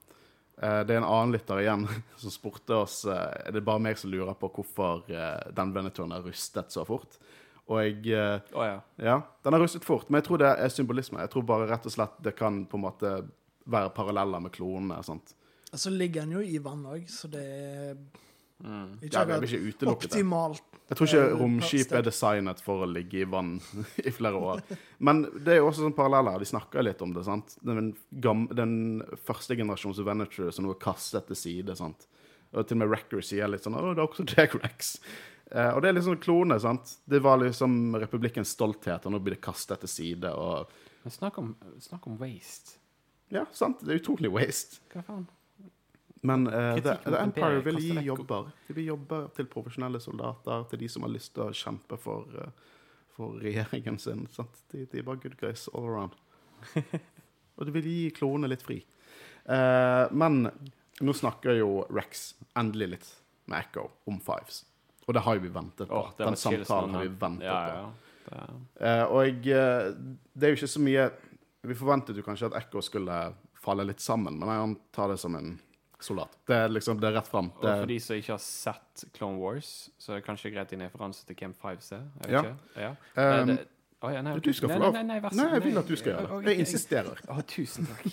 [0.61, 1.87] Eh, Det er en annen lytter igjen
[2.21, 6.13] som spurte oss eh, Er det bare meg som lurer på hvorfor eh, den Benetton
[6.13, 7.19] er rustet så fort.
[7.71, 8.17] Og jeg
[8.51, 8.79] oh, ja.
[8.99, 11.21] Ja, den har rustet fort, men jeg tror det er symbolisme.
[11.23, 13.13] Jeg tror bare rett og slett det kan på en måte
[13.71, 14.99] være paralleller med klonene.
[15.07, 15.37] sant?
[15.71, 18.01] Og så ligger den jo i vann òg, så det er
[18.61, 18.99] Mm.
[19.01, 20.11] ikke Ja, jeg er ikke utelukket.
[20.11, 20.63] optimalt.
[20.91, 23.55] Jeg tror ikke eh, romskip er designet for å ligge i vann
[24.09, 24.63] i flere år.
[24.99, 26.39] Men det er jo også sånn paralleller.
[26.43, 27.25] De snakker litt om det.
[27.25, 27.55] sant?
[27.65, 28.75] Den, gamle, den
[29.25, 31.77] første generasjons Venator som nå er kastet til side.
[31.79, 32.09] sant?
[32.53, 34.97] Og til og med Wrecker sier litt sånn Å, det er også Jack Rex.
[35.51, 36.97] Eh, og det er liksom klone, sant.
[37.07, 40.35] Det var liksom republikkens stolthet, og nå blir det kastet til side.
[40.35, 40.69] Og
[41.07, 42.77] Men snakk om, snakk om waste.
[43.31, 43.81] ja, sant.
[43.87, 44.83] Det er utrolig waste.
[44.93, 45.29] Hva faen?
[46.21, 48.51] Men uh, The, The Empire vil gi jobber.
[48.67, 52.29] De vil jobbe til profesjonelle soldater, til de som har lyst til å kjempe for,
[52.37, 52.51] uh,
[53.17, 54.27] for regjeringen sin.
[54.73, 56.19] De, de er bare good guys all around.
[57.57, 58.83] Og de vil gi klonene litt fri.
[59.49, 60.45] Uh, men
[61.01, 63.09] nå snakker jo Rex endelig litt
[63.51, 64.67] med Echo om Fives.
[65.09, 66.05] Og det har jo vi ventet på.
[66.05, 67.81] Oh, Den samtalen har vi ventet ja, på.
[67.81, 67.89] ja.
[67.89, 68.11] Det,
[68.81, 71.07] Eh, og det er jo ikke så mye
[71.67, 73.17] Vi forventet jo kanskje at Echo skulle
[73.61, 75.59] falle litt sammen, men han tar det som en
[76.01, 76.37] soldat.
[76.49, 77.51] Det er liksom, det er rett fram.
[77.57, 80.79] og for de som ikke har sett Clone Wars, så er det kanskje greit i
[80.79, 81.93] en referanse til Camp 5C.
[81.93, 82.43] Jeg vet Ja.
[82.43, 82.57] ikke.
[82.77, 82.91] Ja.
[82.91, 83.69] Um, Eh, det-
[84.03, 84.95] Å, ja, nei, du skal få lov.
[84.95, 86.49] Nei, nei, nei, Nei, jeg vil at du skal gjøre det.
[86.57, 87.19] Jeg insisterer.
[87.29, 88.07] Å, tusen takk.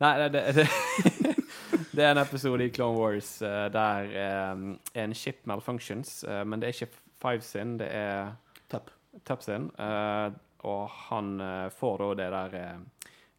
[0.00, 1.34] Nei, det, det, det,
[1.96, 6.60] det er en episode i Clone Wars uh, der um, en ship malfunctions, uh, men
[6.60, 6.88] det er ikke
[7.20, 8.32] Five sin, det er
[8.68, 8.90] Tapp.
[9.24, 9.70] Tup sin.
[9.78, 10.30] Uh,
[10.64, 11.36] og han
[11.78, 12.78] får da det der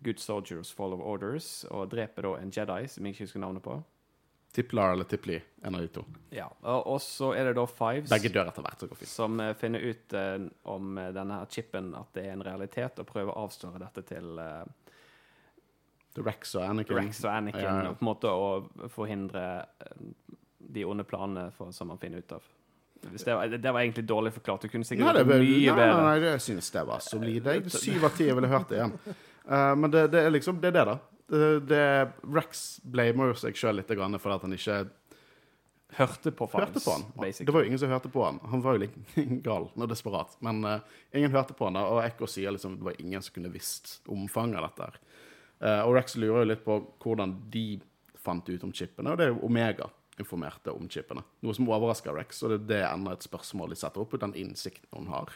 [0.05, 3.63] Good Soldiers Fall of Orders, og dreper da en Jedi som jeg ikke husker navnet
[3.65, 3.77] på.
[4.55, 5.35] Tiplar eller Tipli,
[5.67, 6.03] en av de to.
[6.33, 8.09] Ja, og, så er det da Fives.
[8.09, 9.09] Begge dør etter hvert, så går fint.
[9.11, 10.37] som eh, finner ut eh,
[10.71, 14.05] om eh, denne her chipen at det er en realitet, og prøver å avsløre dette
[14.13, 14.63] til eh,
[16.25, 16.97] Rex og Anakin.
[16.97, 17.89] Rex og Anakin, Ja, ja.
[17.91, 19.43] og på en måte å forhindre
[19.83, 20.07] eh,
[20.77, 22.47] de onde planene for, som man finner ut av.
[23.11, 24.63] Hvis det, var, det var egentlig dårlig forklart.
[24.65, 26.01] Du kunne Nei, det, mye nei, bedre.
[26.01, 27.45] nei, det synes jeg var solid.
[27.69, 28.95] Syv av ti, jeg ville hørt det igjen.
[29.49, 30.97] Eh, men det, det er liksom det, er det da.
[31.27, 31.83] Det, det,
[32.35, 34.85] Rex blamer seg sjøl litt grann for at han ikke
[35.97, 37.03] Hørte på Fives, hørte på han.
[37.15, 37.45] basically.
[37.47, 38.41] Det var jo ingen som hørte på han.
[38.51, 38.97] Han var jo litt
[39.47, 40.33] gal og desperat.
[40.43, 40.81] Men uh,
[41.15, 43.93] ingen hørte på han, da, og Echo sier liksom det var ingen som kunne visst
[44.11, 45.07] omfanget av dette.
[45.63, 47.79] Eh, og Rex lurer jo litt på hvordan de
[48.21, 49.87] fant ut om chipene, og det er jo Omega
[50.21, 51.23] informerte om chipene.
[51.45, 54.35] Noe som overrasker Rex, og det, det er enda et spørsmål de setter opp, den
[54.37, 55.33] innsikten hun har.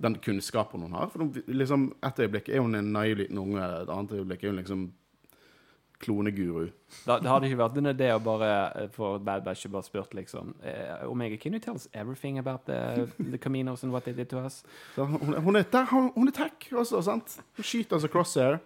[0.00, 1.10] Den kunnskapen hun har.
[1.12, 4.48] For hun, liksom, Et øyeblikk er hun en naiv liten unge, et annet øyeblikk er
[4.54, 4.86] hun liksom
[6.00, 6.70] kloneguru.
[7.04, 10.14] Da, det hadde ikke vært en idé å bare eh, for Bad Batch bare spurt
[10.16, 14.16] liksom eh, Omega, can you tell us everything about the, the Caminos and what they
[14.16, 14.62] did to us?
[14.96, 17.36] Da, hun, hun, er, der, hun, hun er tech også, sant?
[17.56, 18.58] Hun skyter altså crosshair.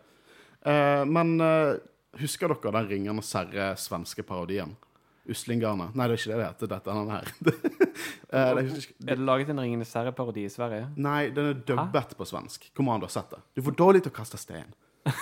[0.62, 1.74] Eh, men eh,
[2.22, 4.76] husker dere den ringende serre svenske parodien?
[5.30, 5.87] Uslingarne.
[5.96, 6.70] Nei, det er ikke det det heter.
[6.74, 7.32] Dette den her.
[8.34, 10.88] Eh, det er ikke- Er det laget en Ringenes herre-parodi i Sverige?
[10.96, 12.64] nei, den er dubbet på svensk.
[12.74, 13.38] Kom an, du har sett det.
[13.54, 14.72] Du er for dårlig til å kaste stein.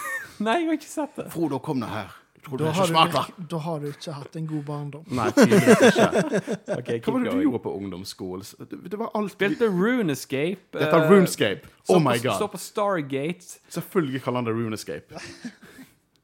[0.40, 1.26] Nei, jeg har ikke sett det.
[1.34, 2.08] Frodo, kom nå her.
[2.38, 5.04] Du tror du Da har, du, smart, da har du ikke hatt en god barndom.
[5.12, 6.08] Nei, tydeligvis ikke.
[6.78, 8.48] okay, Hva var det du gjorde på ungdomsskolen?
[8.70, 10.64] Det, det var alt Spilte Runescape.
[10.72, 11.68] Dette er eh, Runescape.
[11.92, 12.38] Oh my god.
[12.40, 13.60] Står på Stargate.
[13.76, 15.20] Selvfølgelig kaller han det Runescape.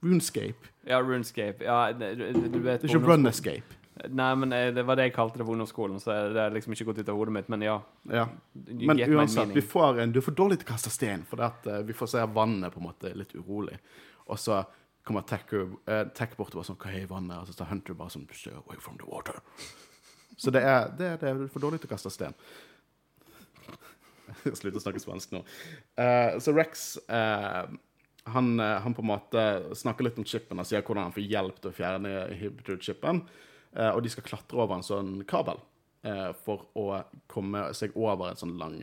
[0.03, 0.73] Runescape.
[0.88, 1.64] Ja, Runescape.
[1.64, 3.77] Ja, du, vet ikke Runescape.
[4.14, 6.74] Nei, men eh, det var det jeg kalte det på ungdomsskolen, så det er liksom
[6.74, 7.48] ikke gått ut av hodet mitt.
[7.53, 7.79] Men ja.
[8.07, 8.29] Ja.
[8.55, 11.42] Men uansett, du, vi får en, du er for dårlig til å kaste stein, for
[11.44, 13.74] at, uh, vi får se vannet på en måte litt urolig.
[14.31, 14.61] Og så
[15.09, 17.40] kommer Tech, uh, tech bort og bare sånn Hva er vannet?
[17.40, 19.40] Og så står Hunter bare sånn Stay away from the water.
[20.38, 22.37] Så det er, det, er- det er for dårlig til å kaste stein.
[24.46, 25.42] Jeg slutter å snakke spansk nå.
[25.98, 27.64] Uh, så Rex eh,
[28.35, 29.45] han, eh, han på en måte
[29.77, 33.23] snakker litt om chipen og sier hvordan han får hjelp til å fjerne inhibitor-chipen.
[33.77, 35.61] Eh, og de skal klatre over en sånn kabel
[36.07, 38.81] eh, for å komme seg over en sånn lang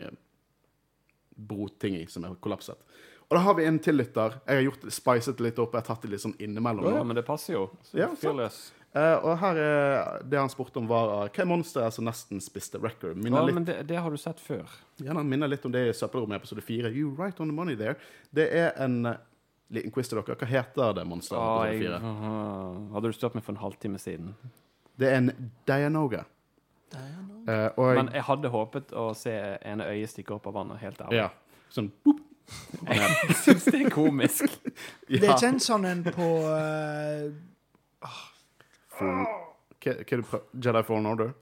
[1.36, 2.80] brotingi som er kollapset.
[3.26, 4.38] Og da har vi en til lytter.
[4.46, 5.74] Jeg har gjort, spicet litt opp.
[5.74, 6.86] Jeg har tatt det litt sånn innimellom.
[6.94, 7.64] Ja, men det passer jo.
[7.88, 7.98] Så
[8.96, 12.80] Ja, og her er det han spurte om, var hva monster monsteret som nesten spiste
[12.80, 13.18] record?
[13.18, 14.70] Minner Ja, litt, men det, det har du sett før.
[15.02, 16.94] ja, den minner litt om det i Søppelrommet episode 4.
[16.96, 17.98] You right on the money there.
[18.32, 19.18] Det er en
[19.74, 20.36] liten quiz til dere.
[20.38, 21.42] Hva heter det monsteret?
[21.42, 22.94] Ah, jeg, episode 4?
[22.94, 24.36] hadde du stått meg for en halvtime siden.
[25.00, 25.32] Det er en
[25.68, 26.26] Dianoga.
[26.92, 27.52] dianoga.
[27.52, 29.34] Eh, og Men jeg hadde håpet å se
[29.66, 31.18] ene øyet stikke opp av vannet, helt ærlig.
[31.18, 31.30] ja,
[31.70, 32.22] sånn boop.
[32.86, 34.46] Jeg syns det er komisk.
[35.10, 37.32] Det er ikke en sånn en på uh.
[38.06, 39.10] Hva
[39.82, 41.34] hva er det Jedi Fallen Order?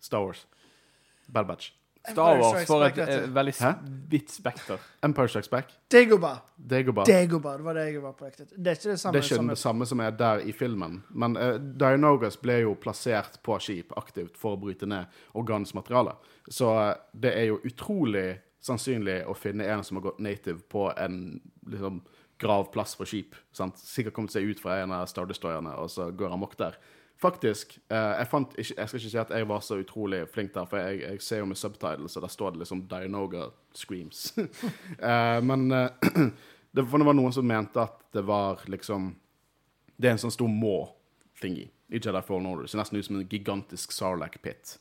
[0.00, 0.46] Star Wars.
[1.28, 1.70] Bad Batch.
[2.10, 3.72] Star Wars får et eh, veldig Hæ?
[4.10, 4.78] vidt spekter.
[5.02, 5.72] Empire Strikes Back.
[5.92, 6.38] Dagobah.
[6.56, 7.06] Dagobah.
[7.06, 8.46] Dagobah, det var det jeg var på ekte.
[8.50, 10.52] Det er ikke det samme Det er ikke som det samme som er der i
[10.52, 11.02] filmen.
[11.10, 15.06] Men uh, Dianogas ble jo plassert på skip aktivt for å bryte ned
[15.38, 16.16] organisk materiale.
[16.48, 20.88] Så eh, det er jo utrolig sannsynlig å finne en som har gått native på
[20.96, 22.02] en liksom,
[22.42, 23.38] gravplass for skip.
[23.54, 23.78] Sant?
[23.78, 26.78] Sikkert kommet seg ut fra en av Star Destroyerne, og så går han mokk der.
[27.22, 27.78] Faktisk.
[27.88, 30.66] eh, jeg, fant ikke, jeg skal ikke si at jeg var så utrolig flink der,
[30.66, 34.32] for jeg, jeg ser jo med subtitles, og der står det liksom Dianoga screams.
[35.02, 35.88] Eh, men eh,
[36.74, 39.14] det, for det var noen som mente at det var liksom
[39.96, 40.76] Det er en sånn stor må
[41.38, 42.66] thingy i Jedi Fallen Order.
[42.66, 44.76] Ser nesten ut som en gigantisk Sarlac pit.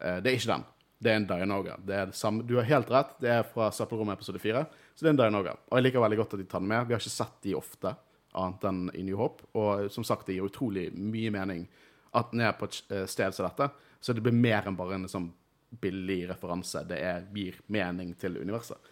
[0.00, 0.64] Eh, det er ikke den.
[1.00, 1.78] Det er en Dianoga.
[1.86, 2.44] Det er det samme.
[2.44, 3.14] Du har helt rett.
[3.22, 4.64] Det er fra Søppelrommet episode 4.
[4.94, 5.54] Så det er en Dianoga.
[5.70, 6.88] Og jeg liker veldig godt at de tar den med.
[6.88, 7.94] Vi har ikke sett de ofte,
[8.38, 9.46] annet enn i New Hope.
[9.58, 11.66] Og som sagt, det gir utrolig mye mening
[12.16, 13.70] at den er på et eh, sted som dette.
[14.00, 15.30] Så det blir mer enn bare en sånn
[15.80, 16.82] billig referanse.
[16.88, 18.90] Det er, gir mening til universet.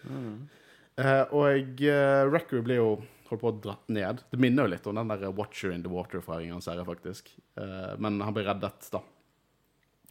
[0.98, 2.90] Eh, og uh, Record blir jo
[3.28, 4.22] holdt på å dratt ned.
[4.30, 7.30] Det minner jo litt om den der Watcher in the Water fra Ringenes herre, faktisk.
[7.60, 9.02] Eh, men han blir reddet, da.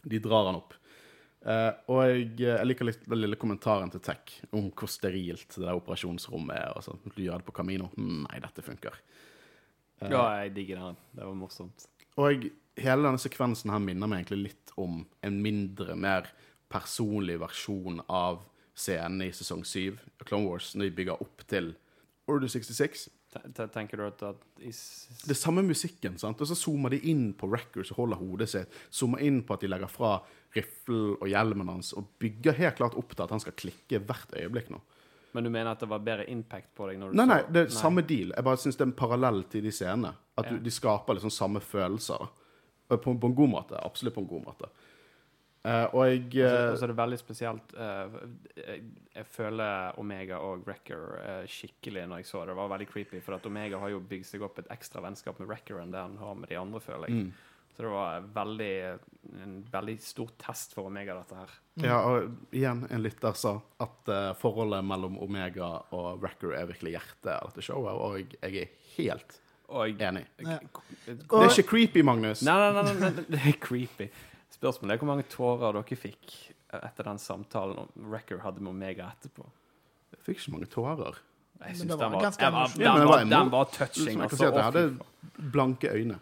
[0.08, 0.76] De drar han opp.
[1.46, 5.62] Eh, og jeg, jeg liker litt den lille kommentaren til Tech om hvor sterilt det
[5.64, 6.72] der operasjonsrommet er.
[6.76, 6.98] og sånn.
[7.14, 7.90] Du gjør det på Camino.
[7.96, 8.96] Nei, dette funker.
[10.02, 10.96] Uh, Ja, jeg digger den.
[11.14, 11.86] Det var morsomt.
[12.18, 12.48] og
[12.78, 16.26] hele denne sekvensen her minner meg egentlig litt om en mindre, mer
[16.70, 18.42] personlig versjon av
[18.78, 21.72] scenen i sesong 7 av Clone Wars, når de bygger opp til
[22.28, 23.08] Order 66.
[23.32, 26.40] Te- te- Tenker du at, at Det er samme musikken, sant?
[26.40, 28.68] og så zoomer de inn på records og holder hodet sitt.
[28.94, 30.20] Zoomer inn på at de legger fra
[30.58, 34.34] riffelen og hjelmen hans, og bygger helt klart opp til at han skal klikke hvert
[34.36, 34.80] øyeblikk nå.
[35.36, 37.66] Men du mener at det var bedre impact på deg når du Nei, nei, det
[37.66, 38.30] er samme deal.
[38.32, 40.14] Jeg bare syns det er en parallell til de scenene.
[40.40, 40.52] At Ja.
[40.56, 42.28] du, de skaper liksom samme følelser.
[42.88, 43.76] På, på en god måte.
[43.84, 44.70] Absolutt på en god måte.
[45.66, 48.14] Uh, og jeg Og så- eh, og er det veldig spesielt uh,
[48.56, 48.82] jeg,
[49.14, 52.54] jeg føler Omega og Wrecker eh, skikkelig når jeg så det.
[52.54, 55.38] Det var veldig creepy, for at Omega har jo bygd seg opp et ekstra vennskap
[55.42, 57.26] med Wrecker enn det han har med de andre, føler jeg.
[57.26, 57.32] mm.
[57.78, 58.98] Så det var veldig,
[59.38, 61.52] en veldig stor test for Omega, dette her.
[61.78, 66.96] Ja, og igjen, en lytter sa at uh, forholdet mellom Omega og Wrecker er virkelig
[66.96, 69.38] hjertet av dette showet, og jeg, er helt
[69.70, 70.24] Og enig.
[70.42, 70.58] Ja.
[71.06, 72.42] Det er ikke creepy, Magnus.
[72.42, 74.10] Nei, nei, nei, nei, nei, det er creepy.
[74.58, 76.34] Spørsmålet er hvor mange tårer dere fikk
[76.82, 79.46] etter den samtalen Wrecker hadde med Omega etterpå.
[80.18, 81.22] Jeg fikk ikke mange tårer.
[81.62, 82.88] Jeg syns den, var var- ganske jeg emosjonell.
[82.88, 84.18] Ja, den var var den var touching.
[84.18, 86.18] jeg kan Altså, si at jeg hadde blanke øyne.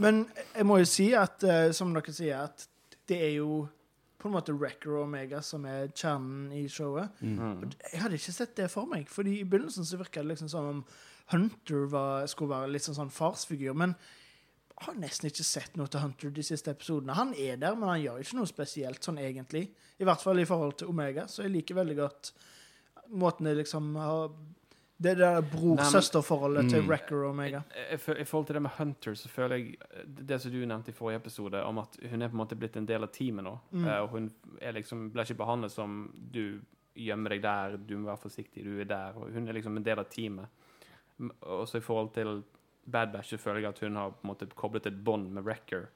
[0.00, 2.66] Men jeg må jo si at, eh, som dere sier, at
[3.10, 3.64] det er jo
[4.20, 7.22] på en måte Wrecker og Omega som er kjernen i showet.
[7.24, 7.70] Mm.
[7.92, 10.68] Jeg hadde ikke sett det for meg, fordi i begynnelsen så virka det liksom som
[10.74, 10.82] om
[11.32, 13.76] Hunter var, skulle være litt sånn, sånn farsfigur.
[13.78, 17.16] Men jeg har nesten ikke sett noe til Hunter de siste episodene.
[17.16, 19.68] Han er der, men han gjør ikke noe spesielt sånn egentlig.
[20.00, 22.32] I hvert fall i forhold til Omega, så jeg liker veldig godt
[23.10, 24.30] måten det liksom har
[25.02, 26.88] Det der bror-søster-forholdet til Mm.
[26.90, 27.60] Wrecker og Omega.
[27.72, 30.90] I, I forhold til det med Hunter, så føler jeg eh, det som du nevnte
[30.92, 33.44] i forrige episode, om at hun er på en måte blitt en del av teamet
[33.46, 33.54] nå.
[33.72, 33.86] Mm.
[33.86, 34.30] Eh, og hun
[34.76, 36.60] liksom, ble ikke behandlet som du
[36.94, 39.16] gjemmer deg der, du må være forsiktig, du er der.
[39.16, 40.48] Og hun er liksom en del av teamet.
[41.20, 42.42] Og Også i forhold til
[42.84, 45.44] Bad Batch så føler jeg at hun har på en måte koblet et bånd med
[45.44, 45.88] Wrecker.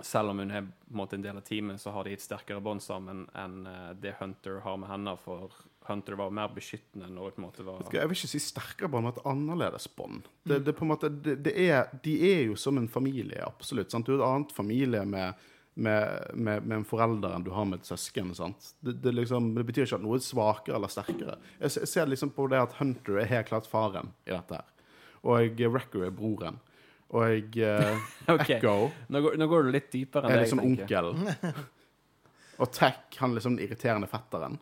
[0.00, 2.22] Selv om hun er på en måte en del av teamet, så har de et
[2.22, 5.16] sterkere bånd sammen enn eh, det Hunter har med henne.
[5.18, 5.50] For
[5.90, 8.90] Hunter var mer beskyttende når det på en måte var Jeg vil ikke si sterkere
[8.90, 10.28] bånd, men et annerledes bånd.
[10.42, 13.42] Det, det, er på en måte, det, det er, de er jo som en familie,
[13.46, 13.92] absolutt.
[13.92, 14.08] Sant?
[14.08, 17.82] Du er et annet familie med, med, med, med en forelder enn du har med
[17.82, 18.32] et søsken.
[18.38, 18.72] Sant?
[18.80, 21.36] Det, det, liksom, det betyr ikke at noe er svakere eller sterkere.
[21.58, 24.76] Jeg, jeg ser liksom på det at Hunter er helt klart faren i dette her.
[25.20, 26.62] Og Wrecker er broren.
[27.10, 28.56] Og eh, okay.
[28.60, 31.10] Echo nå går, nå går du litt dypere enn er det jeg liksom tenker.
[31.10, 31.68] onkelen.
[32.60, 34.58] Og Tech, han er liksom den irriterende fetteren.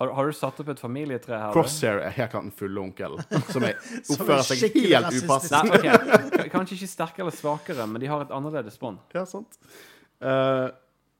[0.00, 1.50] Har, har du satt opp et familietre her?
[1.52, 3.20] Crosshair er helt klart den fulle onkelen,
[3.52, 3.74] som er,
[4.08, 5.76] Som er oppfører seg helt upassende.
[5.76, 6.46] Okay.
[6.48, 9.02] Kanskje ikke sterkere eller svakere, men de har et annerledes bånd.
[9.12, 9.60] Ja, sant.
[10.24, 10.72] Uh,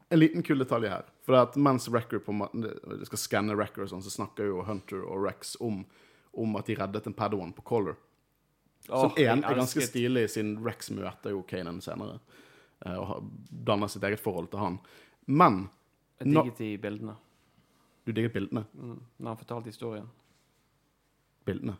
[0.08, 1.12] en liten kul detalj her.
[1.28, 4.64] For det at mens Record på de skal skanne Record, og sånn, så snakker jo
[4.64, 5.84] Hunter og Rex om,
[6.32, 8.00] om at de reddet en Padawan på Color.
[8.88, 12.16] Som oh, en er ganske stilig, siden Rex møter jo Kanan senere.
[12.88, 14.80] uh, og danner sitt eget forhold til han.
[15.28, 15.66] Men
[16.16, 17.20] Jeg digget de bildene.
[18.10, 18.64] Du digget bildene.
[18.74, 18.98] Mm.
[19.18, 20.08] Når han fortalte historien.
[21.48, 21.76] Bildene.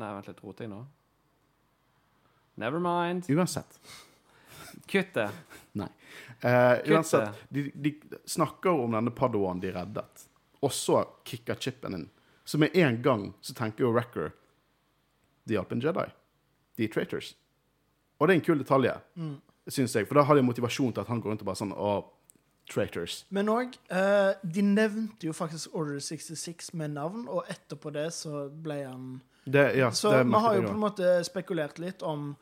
[0.00, 0.80] Nei, vent litt, roter jeg nå?
[2.60, 3.28] Never mind.
[3.32, 3.78] Uansett.
[4.86, 5.28] Kutt det.
[5.78, 5.88] Nei.
[6.40, 7.92] Eh, uansett, de, de
[8.28, 10.24] snakker om denne Padawan de reddet,
[10.60, 12.08] og så kicker chipen inn.
[12.44, 14.32] Så med en gang så tenker jo Wrecker
[15.46, 16.04] De hjalp en Jedi.
[16.76, 17.32] De er traitors.
[18.18, 19.36] Og det er en kul detalj, Mm.
[19.68, 20.06] syns jeg.
[20.08, 22.04] For da har de motivasjon til at han går rundt og bare sånn Å,
[22.70, 23.22] traitors.
[23.34, 28.46] Men òg eh, De nevnte jo faktisk Order 66 med navn, og etterpå det så
[28.52, 29.10] ble han
[29.44, 32.32] Det, ja, Så vi har jo på en måte spekulert litt om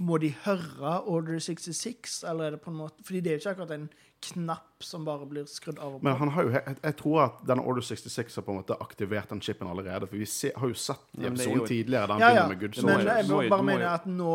[0.00, 3.44] Må de høre Order 66, eller er det på en måte Fordi det er jo
[3.44, 3.90] ikke akkurat en
[4.20, 6.04] knapp som bare blir skrudd av og på.
[6.04, 8.76] Men han har jo, jeg, jeg tror at denne Order 66 har på en måte
[8.84, 10.08] aktivert den chipen allerede.
[10.10, 12.42] For vi se, har jo sett i episoden tidligere Da han ja, ja.
[12.50, 14.34] med Good Det Men jeg må bare mener at nå,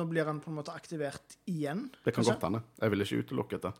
[0.00, 1.86] nå blir han på en måte aktivert igjen.
[1.98, 2.38] Det kan kanskje?
[2.38, 2.62] godt hende.
[2.80, 3.74] Jeg ville ikke utelukket det.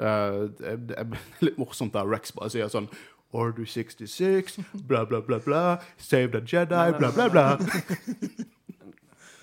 [0.00, 2.88] Eh, det, er litt morsomt da Rex bare sier sånn
[3.36, 4.56] Order 66,
[4.90, 5.62] bla, bla, bla, bla.
[6.00, 7.44] Save the Jedi, bla, bla, bla.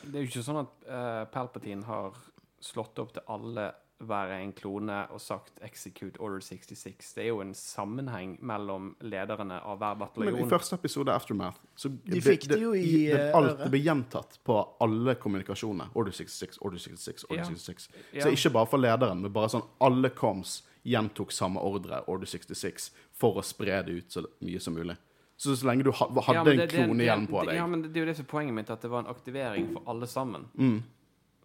[0.07, 2.17] Det er jo ikke sånn at uh, Palpatine har
[2.63, 7.13] slått opp til alle hver en klone og sagt 'execute order 66'.
[7.15, 11.89] Det er jo en sammenheng mellom lederne av hver Men i første episode, Aftermath, så
[12.05, 13.63] De fikk det jo i, det, eh, alt, øret.
[13.63, 15.87] det ble gjentatt på alle kommunikasjoner.
[15.95, 17.43] Order 66, Order 66, Order Ja.
[17.49, 17.89] 66.
[18.13, 18.21] Ja.
[18.21, 22.91] Så ikke bare for lederen, men bare sånn alle coms gjentok samme ordre, Order 66,
[23.13, 24.97] for å spre det ut så mye som mulig.
[25.37, 27.67] Så så lenge du hadde Ja, det, en det- det- klone igjen på deg Ja,
[27.67, 29.73] men det, det er jo det som er poenget mitt, at det var en aktivering
[29.73, 30.45] for alle sammen.
[30.57, 30.83] Mm.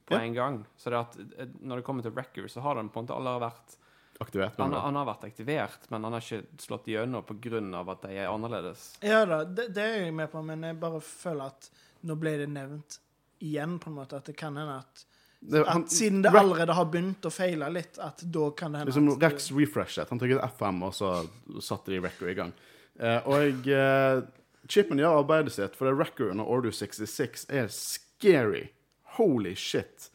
[0.07, 0.21] På Ja.
[0.21, 0.65] en gang.
[0.77, 3.15] Så det at eh, når det kommer til Wrecker, så har den på en måte
[3.17, 3.77] alle vært
[4.23, 4.59] aktivert.
[4.59, 8.29] han, han har vært aktivert, men han har ikke slått gjennom av at de er
[8.31, 8.97] annerledes.
[9.01, 11.71] Ja da, det, det er jeg med på, men jeg bare føler at
[12.03, 12.99] nå ble det nevnt
[13.43, 14.17] igjen, på en måte.
[14.19, 15.05] At det kan hende at,
[15.41, 18.83] det, han, at siden det allerede har begynt å feile litt, at da kan det
[18.83, 20.11] hende liksom, at Rex refreshet.
[20.11, 21.11] Han trykket F5, og så
[21.63, 22.53] satte de Record i gang.
[22.99, 24.21] Eh, og eh,
[24.71, 28.69] chipen gjør arbeidet sitt, for det Record under Order 66 er scary.
[29.19, 30.11] Holy shit.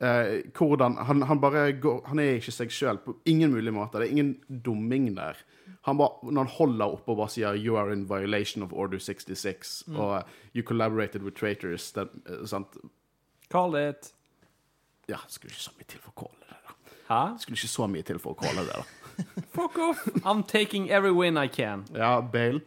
[0.00, 3.98] Eh, hvordan han, han bare går Han er ikke seg sjøl på ingen mulig måte.
[3.98, 5.38] Det er ingen dumming der.
[5.88, 8.98] Han bare, når han holder oppe og bare sier 'You are in violation of Order
[8.98, 10.22] 66', og
[10.54, 12.76] 'You collaborated with traitors', det, eh, sant?
[13.50, 14.12] Call it.
[15.08, 16.74] Ja, skulle ikke så mye til for å calle det, da.
[17.08, 17.38] Hæ?
[17.38, 18.82] Skulle ikke så mye til for å calle det, da.
[19.56, 20.08] Fuck off!
[20.24, 21.84] I'm taking every win I can.
[21.94, 22.60] Ja, Bale.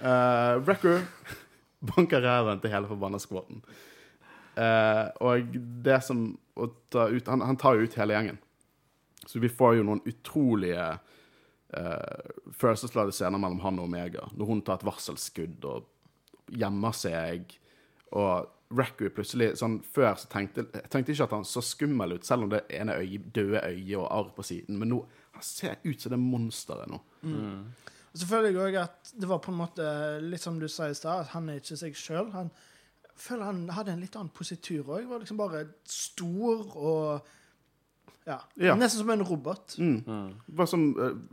[0.00, 1.02] Uh, Wrecker
[1.80, 3.62] banker ræven til hele forbanna skvatten.
[4.58, 8.40] Eh, og det som å ta ut han, han tar jo ut hele gjengen.
[9.28, 10.84] Så vi får jo noen utrolige
[11.76, 14.24] uh, følelsesladde scener mellom han og Omega.
[14.32, 17.52] Når hun tar et varselskudd og gjemmer seg.
[18.16, 22.24] Og Wrecker plutselig sånn Før så tenkte jeg tenkte ikke at han så skummel ut,
[22.24, 24.80] selv om det ene øye, døde øyet og arr på siden.
[24.80, 25.02] Men nå
[25.38, 26.98] han ser ut som det monsteret nå.
[27.22, 27.68] Mm.
[28.18, 29.84] jeg òg at det var på en måte
[30.24, 32.32] litt som du sa i stad, at han er ikke seg sjøl.
[32.32, 32.50] Han
[33.18, 35.06] føler han hadde en litt annen positur òg.
[35.10, 37.34] Var liksom bare stor og
[38.28, 38.74] ja, Ja.
[38.76, 39.76] Nesten som en robot.
[39.80, 40.02] Mm.
[40.46, 40.82] Det var som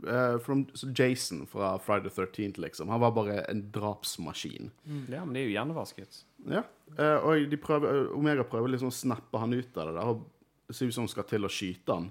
[0.08, 2.88] eh, from, så Jason fra Friday the 13th, liksom.
[2.88, 4.70] Han var bare en drapsmaskin.
[5.12, 6.22] Ja, men det er jo hjernevasket.
[6.48, 6.62] Ja.
[6.96, 9.94] Uh, og de prøver, Omega prøver liksom å snappe han ut av det.
[9.98, 12.08] der, og ser ut som hun skal til å skyte han.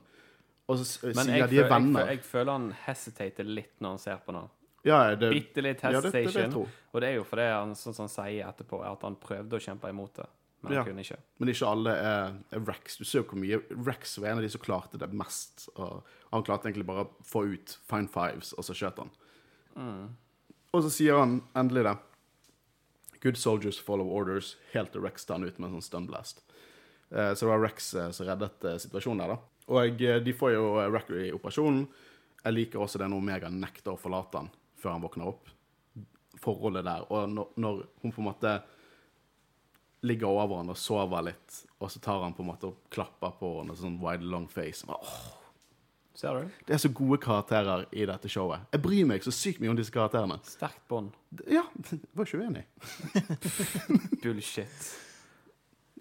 [0.70, 2.02] Og så Men sier jeg, de er jeg, venner.
[2.06, 4.50] føl- jeg føler han hesitater litt når han ser på den.
[4.86, 6.68] Ja, det, Bitte litt ja, det, det, hesitation.
[6.94, 9.64] Og det er jo fordi han, sånn som han sier etterpå, at han prøvde å
[9.64, 10.28] kjempe imot det,
[10.62, 10.84] men han Ja.
[10.88, 11.18] kunne ikke.
[11.42, 12.98] Men ikke alle er, er Rex.
[13.02, 15.68] Du ser jo hvor mye Rex var en av de som klarte det mest.
[16.32, 19.12] Han klarte egentlig bare å få ut fine fives, og så skjøt han.
[20.76, 21.96] Og så sier han endelig det.
[23.26, 24.56] Good soldiers follow orders.
[24.74, 26.44] Helt til Rex tar han ut med en sånn stunblast.
[27.10, 29.38] Eh, så det var Rex eh, som reddet eh, situasjonen der, da.
[29.74, 31.88] Og de får jo Rackery i operasjonen.
[32.44, 34.52] Jeg liker også det når Omega nekter å forlate han
[34.86, 35.50] før han våkner opp.
[36.42, 37.06] Forholdet der.
[37.10, 38.56] Og når, når hun på en måte
[40.06, 43.34] ligger over han og sover litt, og så tar han på en måte og klapper
[43.40, 44.86] på henne med sånn wide, long face.
[44.86, 45.16] Åh,
[46.16, 46.52] Ser du?
[46.68, 48.70] det er så gode karakterer i dette showet.
[48.72, 50.38] Jeg bryr meg så sykt mye om disse karakterene.
[50.48, 51.10] Sterkt bånd.
[51.52, 51.66] Ja,
[52.16, 52.64] var ikke uenig.
[54.24, 54.94] Bullshit.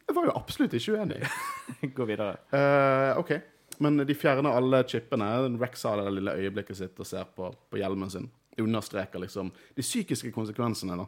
[0.05, 1.25] Jeg var jo absolutt ikke uenig.
[1.97, 2.37] Gå videre.
[2.53, 3.35] Uh, OK.
[3.83, 5.27] Men de fjerner alle chipene.
[5.59, 8.29] Rex har det lille øyeblikket sitt og ser på, på hjelmen sin.
[8.63, 11.07] Understreker liksom de psykiske konsekvensene da,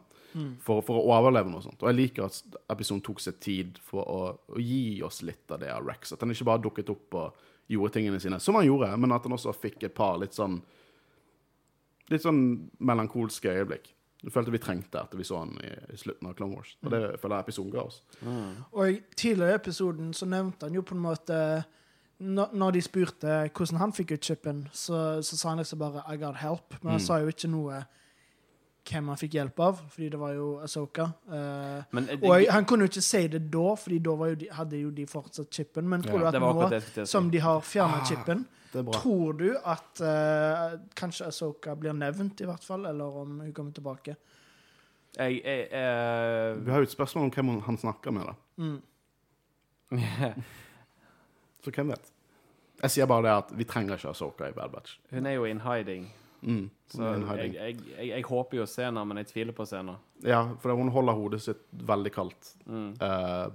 [0.63, 1.79] for, for å overleve noe sånt.
[1.81, 4.19] Og jeg liker at episoden tok seg tid for å,
[4.51, 6.11] å gi oss litt av det av Rex.
[6.13, 9.27] At han ikke bare dukket opp og gjorde tingene sine, som han gjorde, men at
[9.27, 10.61] han også fikk et par litt sånn
[12.07, 12.37] Litt sånn
[12.87, 13.89] melankolske øyeblikk.
[14.23, 16.69] Du følte vi trengte etter vi så han i, i slutten av Clone Wars.
[16.85, 17.97] Og det føler jeg episoden ga oss.
[18.71, 21.39] Og tidligere i episoden så nevnte han jo på en måte
[22.19, 26.17] når, de spurte hvordan han fikk ut chipen, så, så sa han liksom bare 'I
[26.17, 26.77] got help'.
[26.81, 27.05] Men han Mm.
[27.05, 27.83] sa jo ikke noe
[28.87, 31.03] hvem han fikk hjelp av, fordi det var jo Asoka.
[31.27, 34.35] Uh, Men eh, og han kunne jo ikke si det da, fordi da var jo
[34.35, 35.87] de, hadde jo de fortsatt chipen.
[35.89, 39.33] Men tror Ja, du at nå det jeg som de har fjerna Ah, chipen, tror
[39.37, 44.15] du at uh, kanskje Asoka blir nevnt, i hvert fall, eller om hun kommer tilbake?
[45.17, 48.33] Jeg, jeg, uh, Vi har jo et spørsmål om hvem han snakker med, da.
[48.57, 48.81] Mm.
[51.63, 52.11] Så hvem vet?
[52.81, 54.97] Jeg sier bare det at vi trenger ikke Asoka i Bad Batch.
[55.11, 56.07] Hun er jo in hiding.
[56.41, 56.69] Mm.
[56.93, 57.53] Så in hiding.
[57.53, 59.77] jeg, jeg, jeg, jeg håper jo å se henne, men jeg tviler på å se
[59.79, 59.95] henne.
[60.23, 62.51] Ja, for hun holder hodet sitt veldig kaldt.
[62.65, 62.91] Mm.
[63.01, 63.47] Uh,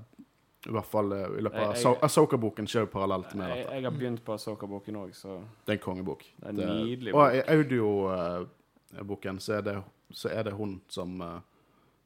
[0.66, 3.72] I hvert fall eh, i løpet av Asoka-boken skjer jo parallelt med dette.
[3.74, 6.22] jeg har begynt på Asoka-boken òg, så Det er en kongebok.
[6.38, 7.20] Det er en nydelig bok.
[7.22, 11.40] Og i audioboken så, er det- så er det hun som uh,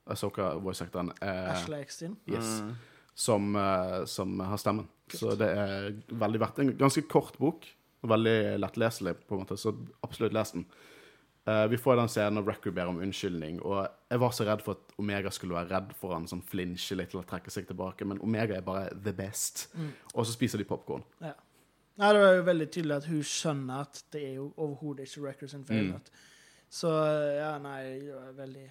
[0.06, 2.16] Asoka voice-actoren uh, Ashley Extin.
[2.28, 2.74] yes, Mm.
[3.14, 4.88] som, uh, som har stemmen.
[5.14, 7.66] Så det er veldig verdt En ganske kort bok.
[8.02, 10.66] og Veldig lettleselig, på en måte, så absolutt les den.
[11.46, 14.62] Uh, vi får den scenen når Record ber om unnskyldning, og jeg var så redd
[14.66, 18.02] for at Omega skulle være redd for han sånn flinsje litt eller trekke seg tilbake,
[18.04, 19.68] men Omega er bare the best.
[20.14, 21.04] Og så spiser de popkorn.
[21.22, 21.36] Ja.
[21.96, 25.22] Nei, det var jo veldig tydelig at hun skjønner at det er jo overhodet ikke
[25.28, 25.92] Records sin feil.
[25.94, 26.10] Mm.
[26.68, 26.90] Så
[27.38, 28.66] ja, nei, det var veldig,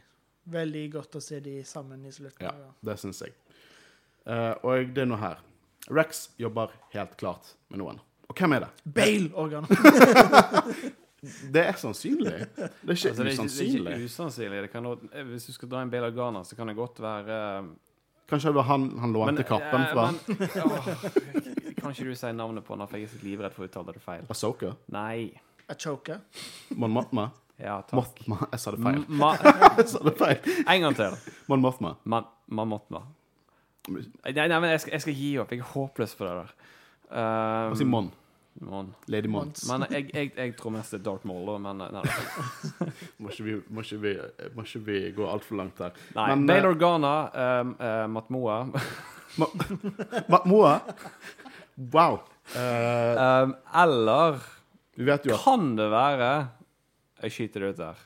[0.59, 2.43] veldig godt å se de sammen i slutten.
[2.45, 2.71] Ja, Ja.
[2.91, 3.33] det syns jeg.
[4.27, 5.39] Uh, og det er noe her.
[5.91, 7.99] Rex jobber helt klart med noen.
[8.29, 8.69] Og hvem er det?
[8.95, 9.67] Bale-organ!
[11.25, 12.31] Det er sannsynlig.
[12.53, 13.93] Det er ikke Altså, det, er ikke, det er usannsynlig.
[13.95, 14.59] ikke usannsynlig.
[14.61, 17.37] Det kan, eh, hvis du skal dra en Bale Organa, så kan det godt være
[17.59, 17.69] eh,
[18.29, 20.03] Kanskje det var han han lånte kappen eh, fra?
[20.11, 20.87] men- åh,
[21.79, 23.93] Kan ikke du si navnet på han, for jeg er så livredd for å uttale
[23.97, 24.23] det feil.
[24.29, 24.75] Asoka?
[24.93, 25.31] Nei.
[25.69, 26.19] Achoka.
[26.77, 27.31] Mon Mothma?
[27.57, 27.97] Ja, takk.
[27.97, 28.37] Mothma?
[28.51, 29.01] Jeg sa det feil.
[29.09, 29.31] Ma
[29.79, 30.37] Jeg sa det feil.
[30.67, 31.17] en gang til.
[31.49, 31.95] Mon Mothma.
[32.05, 33.09] Man, man måtte man.
[33.91, 35.51] Nei, nei, men jeg skal, jeg skal gi opp.
[35.53, 36.53] Jeg er håpløs på det der.
[37.09, 37.19] Um,
[37.71, 38.13] Hva sier Mon?
[38.63, 38.93] Mon.
[39.11, 39.49] Lady Mon.
[39.49, 39.65] Mons.
[39.67, 42.91] Men jeg, jeg, jeg tror mest det er Dark Maul, da, men eh, nei.
[43.19, 44.13] Må ikke vi, må ikke vi,
[44.55, 45.97] må ikke vi gå altfor langt her.
[46.15, 46.29] nei.
[46.31, 48.57] Men, Bale eh, Organa, um, uh, Matmoa
[50.31, 50.77] Matmoa?
[51.91, 52.21] Wow.
[52.55, 54.39] Uh, um, Eller
[54.95, 56.29] vi vet jo at kan det være
[57.25, 58.03] Jeg skyter det ut der.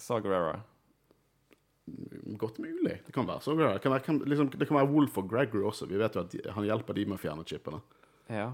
[0.00, 0.60] Sagarera.
[2.38, 3.00] Godt mulig.
[3.06, 3.54] Det kan være så.
[3.58, 5.88] Det kan være, kan, liksom, det kan være Wolf og Gregory også.
[5.90, 7.80] Vi vet jo at de, han hjelper de med å fjerne chipene.
[8.30, 8.50] Ja.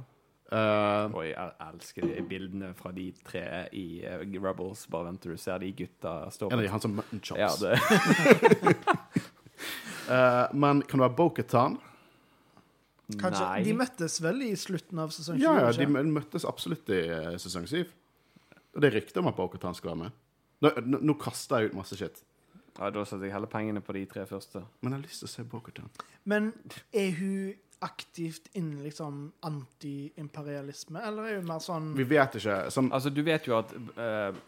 [0.46, 3.42] Uh, Og jeg elsker de bildene fra de tre
[3.74, 4.86] i uh, Rebels.
[4.92, 7.42] Bare vent til du ser de gutta stå en av de, han som mutton chops.
[7.42, 8.76] Ja, det
[10.06, 11.78] Eh, men kan det være Bo-Katan?
[13.18, 13.42] Kanskje.
[13.42, 13.62] Nei.
[13.66, 15.42] De møttes vel i slutten av sesong 7?
[15.42, 17.80] Ja, ja, de møttes absolutt i eh, sesong 7.
[18.76, 20.16] Og det er rykter om at Bo-Katan skal være med.
[20.62, 22.22] Nå, nå, nå kaster jeg ut masse shit.
[22.78, 24.62] Ja, Da setter jeg heller pengene på de tre første.
[24.82, 25.90] Men jeg har lyst til å se Bo-Katan.
[26.24, 26.52] Men
[26.92, 27.54] er hun
[27.84, 32.58] aktivt innen liksom anti-imperialisme, eller er hun mer sånn Vi vet ikke.
[32.72, 34.38] Sånn, Altså, du vet jo at eh,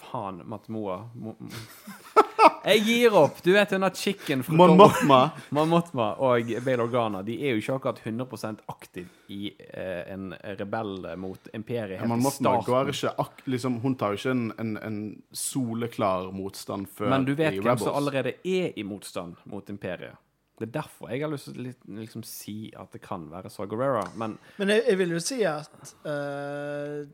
[0.00, 1.36] Faen, Matmoa Mo
[2.64, 3.42] Jeg gir opp!
[3.44, 5.20] Du vet hun har chicken fra Mon Mothma
[5.56, 10.30] Mon Mothma og Bale Organa De er jo ikke akkurat 100% aktiv i eh, en
[10.58, 14.74] rebell mot imperiet Mon Mothma går ikke ak liksom, Hun tar jo ikke en, en,
[14.86, 14.98] en
[15.32, 17.86] soleklar motstand før Men du vet hvem Rebels.
[17.86, 20.18] som allerede er i motstand mot imperiet.
[20.60, 24.02] Det er derfor jeg har lyst til å liksom si at det kan være Sagarera,
[24.20, 27.06] men Men jeg, jeg vil jo si at uh,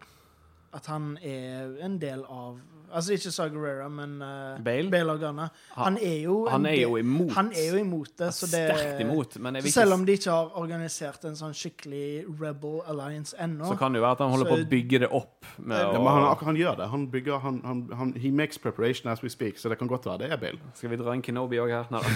[0.74, 2.58] At han er en del av
[2.92, 5.02] Altså ikke Sagarera, men uh, Bale?
[5.06, 5.48] Organa.
[5.74, 7.32] Han er jo han er jo imot.
[7.36, 8.34] Han er jo imot det.
[8.34, 9.36] Så det Sterkt imot.
[9.40, 13.36] Men jeg så vil selv om de ikke har organisert en sånn skikkelig Rebel Alliance
[13.42, 15.78] ennå Så kan det jo være at han holder på å bygge det opp med
[15.78, 16.86] Ja, men han, han gjør det.
[16.94, 20.06] Han bygger han, han, han, He makes preparation as we speak, så det kan godt
[20.08, 20.58] være det er Bale.
[20.78, 21.86] Skal vi dra en Kenobi òg her?
[21.94, 22.08] Nei, da.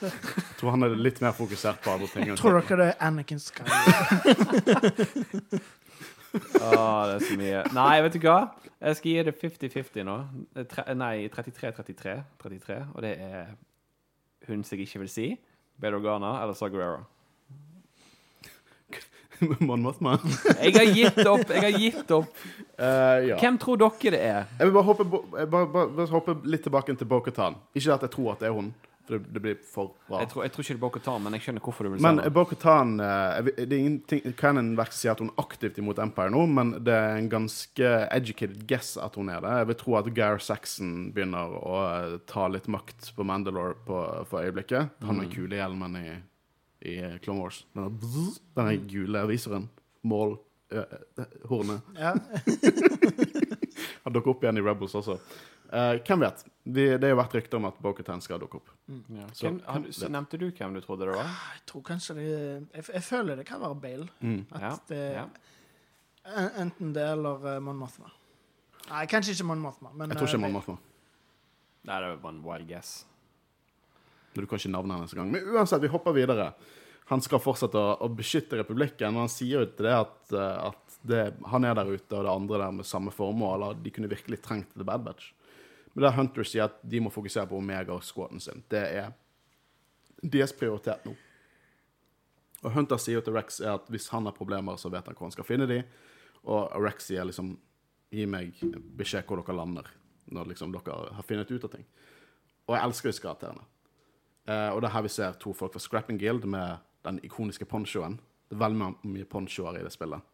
[0.00, 0.14] Jeg
[0.60, 2.34] tror han er litt mer fokusert på andre ting.
[2.40, 3.78] Tror dere det er Anakin Skywalker?
[6.34, 7.62] Åh, det er så mye.
[7.74, 8.38] Nei, vet du hva?
[8.80, 10.16] Jeg skal gi det 50-50 nå.
[10.56, 12.16] Eh, Tre, nei, 33-33.
[12.94, 13.54] og det er
[14.48, 15.30] hun som jeg ikke vil si.
[15.80, 17.04] Bale Organa eller
[19.48, 20.18] Man Mon Mothma.
[20.60, 21.48] Jeg har gitt opp!
[21.48, 22.34] Jeg har gitt opp.
[22.76, 23.38] Uh, ja.
[23.40, 24.44] Hvem tror dere det er?
[24.58, 27.56] Jeg vil bare hoppe, bare, bare, bare hoppe litt tilbake til Bo-Katan.
[27.72, 28.68] Ikke at jeg tror at det er hun,
[29.10, 30.20] det, det blir for bra.
[30.22, 32.04] Jeg tror, jeg tror ikke det er Bo-Katan, men jeg skjønner hvorfor du vil si
[32.06, 32.30] Men det.
[32.36, 36.44] Bo-Katan eh, Det er ingenting Cannon verk sier at hun er aktivt imot Empire nå,
[36.50, 39.52] men det er en ganske educated guess at hun er det.
[39.62, 44.00] Jeg vil tro at Gar Saxon begynner å eh, ta litt makt på Mandalore på,
[44.30, 44.94] for øyeblikket.
[45.06, 45.22] Han Mm.
[45.24, 46.10] med kulehjelmen i,
[46.88, 46.94] i
[47.24, 47.64] Clone Wars.
[47.76, 49.66] Denne, bzz, denne gule viseren.
[50.06, 50.38] Mål
[50.72, 51.82] eh, hornet.
[51.98, 52.14] Ja.
[54.04, 55.18] Han dukker opp igjen i Rebels også.
[55.72, 56.44] Eh, hvem vet?
[56.76, 58.70] Vi, det har vært rykter om at Bo-Katan skal dukke opp.
[58.90, 59.26] Ja.
[59.32, 61.30] Så- Hvem, har så nevnte du hvem du trodde det var?
[61.54, 64.08] Jeg tror kanskje det Jeg, jeg føler det kan være Bale.
[64.20, 64.46] Mm.
[64.52, 65.26] At Ja, det, ja.
[66.60, 68.10] Enten det eller uh, Mon Mothma.
[68.90, 69.90] Nei, kanskje ikke Mon Mothma.
[69.94, 70.76] Men, Jeg tror ikke uh, Mon Mothma.
[71.88, 73.04] Nei, det var en wild guess.
[74.34, 75.30] Du kan ikke navnet hennes engang.
[75.32, 76.52] Men uansett, vi hopper videre.
[77.10, 80.68] Han skal fortsette å, å beskytte republikken, og han sier jo til det at, eh,
[80.68, 83.64] at det, han er der ute, og det andre der med samme formål.
[83.70, 85.32] og De kunne virkelig trengt The Bad Batch.
[85.94, 88.62] Men der Hunter sier at de må fokusere på Omega og squaden sin.
[88.70, 89.10] Det er
[90.22, 91.16] deres prioritet nå.
[92.60, 95.16] Og Hunter sier jo til Rex er at hvis han har problemer, så vet han
[95.16, 95.88] hvor han skal finne dem.
[96.44, 97.56] Og Rex sier liksom
[98.10, 98.56] Gi meg
[98.98, 99.86] beskjed hvor dere lander
[100.34, 101.84] når liksom dere har funnet ut av ting.
[102.66, 103.62] Og jeg elsker disse karakterene.
[104.50, 107.66] Eh, og det er her vi ser to folk fra Scrapping Guild med den ikoniske
[107.70, 108.18] ponchoen.
[108.50, 110.26] Det er veldig mye ponchoer i det spillet.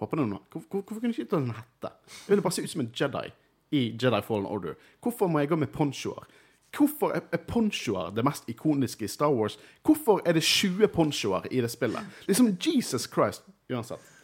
[0.00, 1.92] Håper noen, hvor, hvor, Hvorfor kunne de ikke ta en hette?
[2.06, 3.26] Det ville bare se ut som en Jedi
[3.70, 4.76] i Jedi Fallen Order.
[5.02, 6.26] Hvorfor må jeg gå med ponchoer?
[6.76, 9.58] Hvorfor er, er ponchoer det mest ikoniske i Star Wars?
[9.84, 12.04] Hvorfor er det 20 ponchoer i det spillet?
[12.28, 13.46] Liksom Jesus Christ.
[13.72, 14.14] Uansett.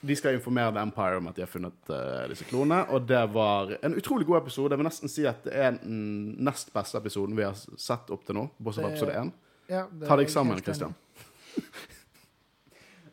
[0.00, 3.22] De skal informere The Empire om at de har funnet uh, disse klonene, og det
[3.34, 4.72] var en utrolig god episode.
[4.72, 8.22] Jeg vil nesten si at det er den nest beste episoden vi har sett opp
[8.26, 9.32] til nå, bortsett fra episode 1.
[9.68, 10.94] Ja, Ta deg sammen, Christian.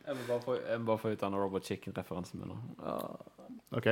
[0.06, 2.54] Jeg må bare få, jeg må bare få ut den Robot Chicken-referansen min.
[2.54, 2.86] nå.
[3.74, 3.88] OK?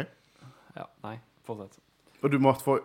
[0.76, 1.78] Ja, nei, fortsett.
[2.22, 2.78] Og du måtte få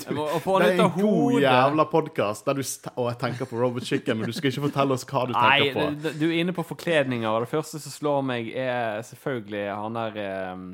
[0.08, 0.24] du, må
[0.60, 2.62] Det er en god jævla podkast der du
[2.96, 5.58] og jeg tenker på Robert Chicken, men du skal ikke fortelle oss hva du Nei,
[5.60, 6.02] tenker på.
[6.02, 7.28] du- du er inne på forkledninger.
[7.28, 10.64] og Det første som slår meg, er selvfølgelig han der eh,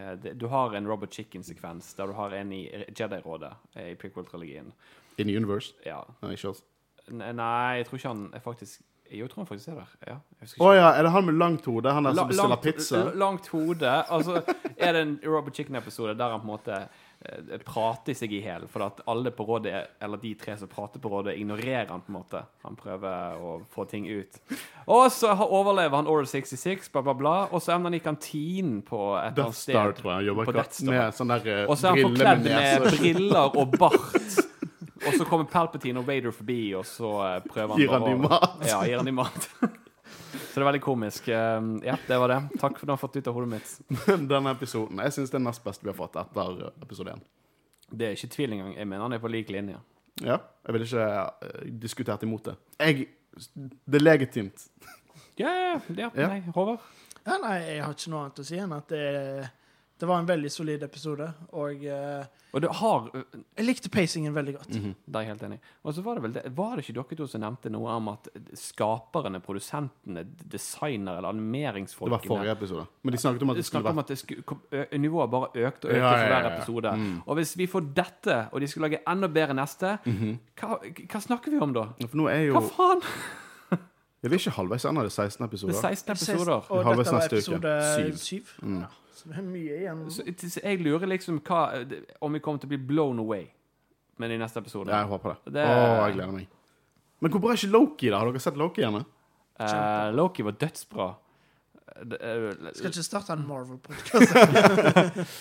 [0.00, 4.72] eh, Du har en Robert Chicken-sekvens der du har en i Jedi-rådet eh, i prequel-trilogien.
[5.18, 5.74] In universe.
[5.86, 6.00] Ja.
[6.22, 6.62] Nei, ikke oss.
[7.08, 8.80] Nei, jeg tror ikke han er faktisk
[9.10, 9.96] Jo, tror han faktisk er der.
[10.08, 10.16] Ja,
[10.58, 11.92] Å ja, er det han med langt hode?
[11.92, 13.02] Han der som bestiller pizza?
[13.14, 13.90] Langt hode.
[14.10, 14.42] Altså,
[14.76, 16.78] er det en Robert Chicken-episode der han på en måte
[17.26, 20.68] eh, prater seg i hjel, for at alle på rådet, er- eller de tre som
[20.68, 22.42] prater på rådet, ignorerer han på en måte.
[22.66, 24.40] Han prøver å få ting ut.
[24.86, 28.82] Og så overlever han Oral 66, bla, bla, bla, og så ender han i kantinen
[28.86, 30.02] på et Death Star, sted.
[30.02, 30.16] tror jeg.
[30.18, 32.52] Han jobber ikke med sånn der eh, Og så er han forkledd med
[32.82, 34.42] med briller og bart.
[35.06, 38.22] Og så kommer Palpatine og Vader forbi, og så eh, prøver han Gir han dem
[38.26, 38.56] mat?
[38.66, 39.50] Ja, gir han dem mat.
[40.56, 41.26] Så det er veldig komisk.
[41.28, 42.36] Um, Ja, det var det.
[42.60, 43.72] Takk for at du har fått ut av hodet mitt.
[44.30, 47.20] Denne episoden Jeg syns det er nest beste vi har fått etter episode én.
[47.90, 48.70] Det er ikke tvil engang.
[48.78, 49.76] Jeg mener han er på lik linje.
[50.24, 51.08] Ja, jeg ville ikke
[51.44, 52.56] eh, diskutert imot det.
[52.80, 53.08] Jeg
[53.84, 54.64] Det er legitimt.
[55.36, 56.08] Ja, ja, ja.
[56.16, 56.28] Ja.
[56.32, 56.80] Nei, Håvard?
[57.26, 59.50] Ja, nei, jeg har ikke noe annet å si enn at det,
[59.98, 61.26] det var en veldig solid episode,
[61.56, 64.74] og uh, Og du har jeg likte pacingen veldig godt.
[64.76, 64.94] Mhm.
[65.06, 65.58] Det er jeg helt enig.
[65.84, 68.08] Og så var det vel det, var det ikke dere to som nevnte noe om
[68.12, 72.86] at skaperne, produsentene, designere eller animeringsfolkene Det var forrige episode.
[73.02, 74.60] Men de snakket om at det skulle snakket om at det skulle, kom,
[75.06, 76.92] nivået bare økte og økte Ja, ja, for ja, hver episode.
[76.96, 77.16] Mm.
[77.26, 80.38] Og hvis vi får dette, og de skal lage enda bedre neste, Mhm.
[80.60, 80.78] hva,
[81.08, 81.88] hva snakker vi om da?
[82.06, 83.02] For nå er jo Hva faen?
[84.22, 85.74] Jeg vil ikke halvveis ennå, det er 16 Det episoder.
[85.74, 86.70] er 16 episoder.
[86.70, 88.16] Og dette var episode Syv.
[88.16, 88.54] syv.
[88.62, 88.78] Mm.
[88.80, 90.00] Ja, så det er mye igjen.
[90.10, 91.60] Så, så jeg lurer liksom hva,
[92.20, 93.44] om vi kommer til å bli blown away
[94.18, 94.90] med de neste episodene.
[94.94, 95.52] Ja, jeg håper det.
[95.54, 96.48] Det- Åh, jeg gleder meg.
[97.20, 98.18] Men hvor bra er ikke Loki, da?
[98.18, 99.04] Har dere sett Loki igjen?
[99.60, 101.14] Eh, Loki var dødsbra.
[101.86, 104.32] Det, eh, Skal ikke starte en Marvel-podkast.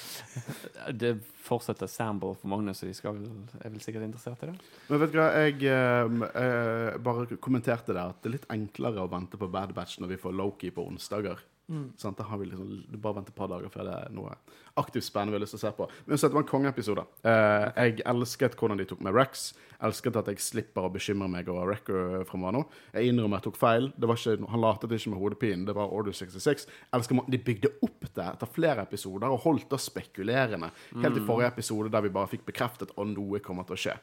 [1.01, 1.15] det
[1.45, 3.25] fortsetter Sambo for Magnus, og de skal vel,
[3.59, 4.55] er vel sikkert interessert i det.
[4.89, 9.03] Men vet du hva, jeg eh, eh, bare kommenterte det at det er litt enklere
[9.03, 11.41] å vente på Bad Batch når vi får Loki på onsdager.
[11.67, 11.85] Mm.
[11.97, 14.35] Sånn, Da har vi liksom, du bare venter et par dager før det er noe
[14.77, 15.87] aktivt spennende vi har lyst til å se på.
[16.05, 17.05] Men uansett, det var en kongeepisode.
[17.25, 19.45] Eh, jeg elsket hvordan de tok med Rex.
[19.85, 22.63] Elsket at jeg slipper å bekymre meg over Recker fremover nå.
[22.93, 23.89] Jeg innrømmer jeg tok feil.
[23.97, 25.65] Det var ikke, han latet ikke med hodepinen.
[25.65, 26.67] Det var Order 66.
[26.93, 30.69] Elsker måten de bygde opp det etter flere episoder og holdt det spekulerende.
[31.01, 33.97] Helt i forrige episode der vi bare fikk bekreftet at noe kommer til å skje.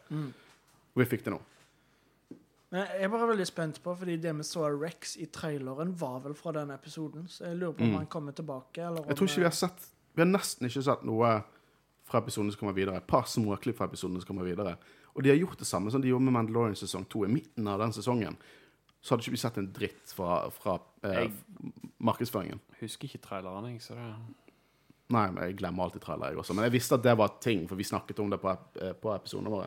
[0.92, 1.40] Og vi fikk det nå.
[2.72, 5.90] Men jeg er bare veldig spent på, fordi det vi så av Rex i traileren,
[6.00, 7.26] var vel fra den episoden.
[7.28, 7.96] Så jeg lurer på om Mm.
[7.98, 10.82] han kommer tilbake, eller om Jeg tror ikke vi har sett Vi har nesten ikke
[10.84, 11.42] sett noe
[12.04, 12.96] fra episoden som kommer videre.
[12.96, 14.76] Et par småklipp fra episoden som kommer videre.
[15.14, 17.24] Og de har gjort det samme som de gjorde med Mandalorian sesong 2.
[17.24, 18.36] I midten av den sesongen
[19.02, 21.32] så hadde ikke vi sett en dritt fra, fra eh, Jeg-
[22.00, 22.60] markedsføringen.
[22.80, 24.14] Husker ikke traileren, jeg, så det
[25.10, 26.54] Nei, men jeg glemmer alltid trailer, jeg også.
[26.54, 28.48] Men jeg visste at det var ting, for vi snakket om det på,
[28.80, 29.66] eh, på episodene våre.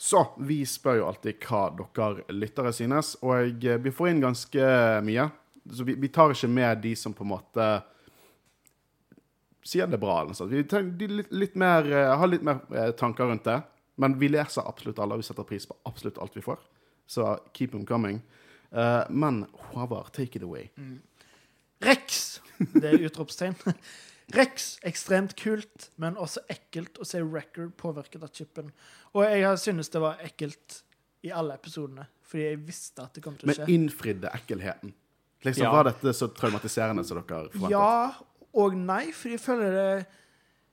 [0.00, 4.68] Så vi spør jo alltid hva dere lyttere synes, og eh, vi får inn ganske
[5.02, 5.24] mye.
[5.74, 7.66] Så vi, vi tar ikke med de som på en måte
[9.66, 10.20] sier det bra.
[10.20, 10.54] Eller noe sånt.
[10.54, 13.58] Vi tenker, litt, litt mer, eh, har litt mer eh, tanker rundt det.
[13.98, 16.62] Men vi leser absolutt alle, og vi setter pris på absolutt alt vi får.
[17.10, 18.22] Så keep them coming.
[18.70, 20.68] Uh, men Håvard, take it away.
[21.82, 22.38] Rex!
[22.58, 23.56] Det er utropstegn.
[24.36, 28.70] Rex, ekstremt kult, men også ekkelt å se Record påvirket av chipen.
[29.14, 30.82] Og jeg har synes det var ekkelt
[31.24, 33.64] i alle episodene, fordi jeg visste at det kom til å skje.
[33.64, 34.92] Men innfridde ekkelheten.
[35.46, 35.72] Liksom, Ja.
[35.72, 37.70] Var dette så traumatiserende som dere forventet?
[37.70, 38.12] Ja
[38.58, 40.06] og nei, fordi jeg føler det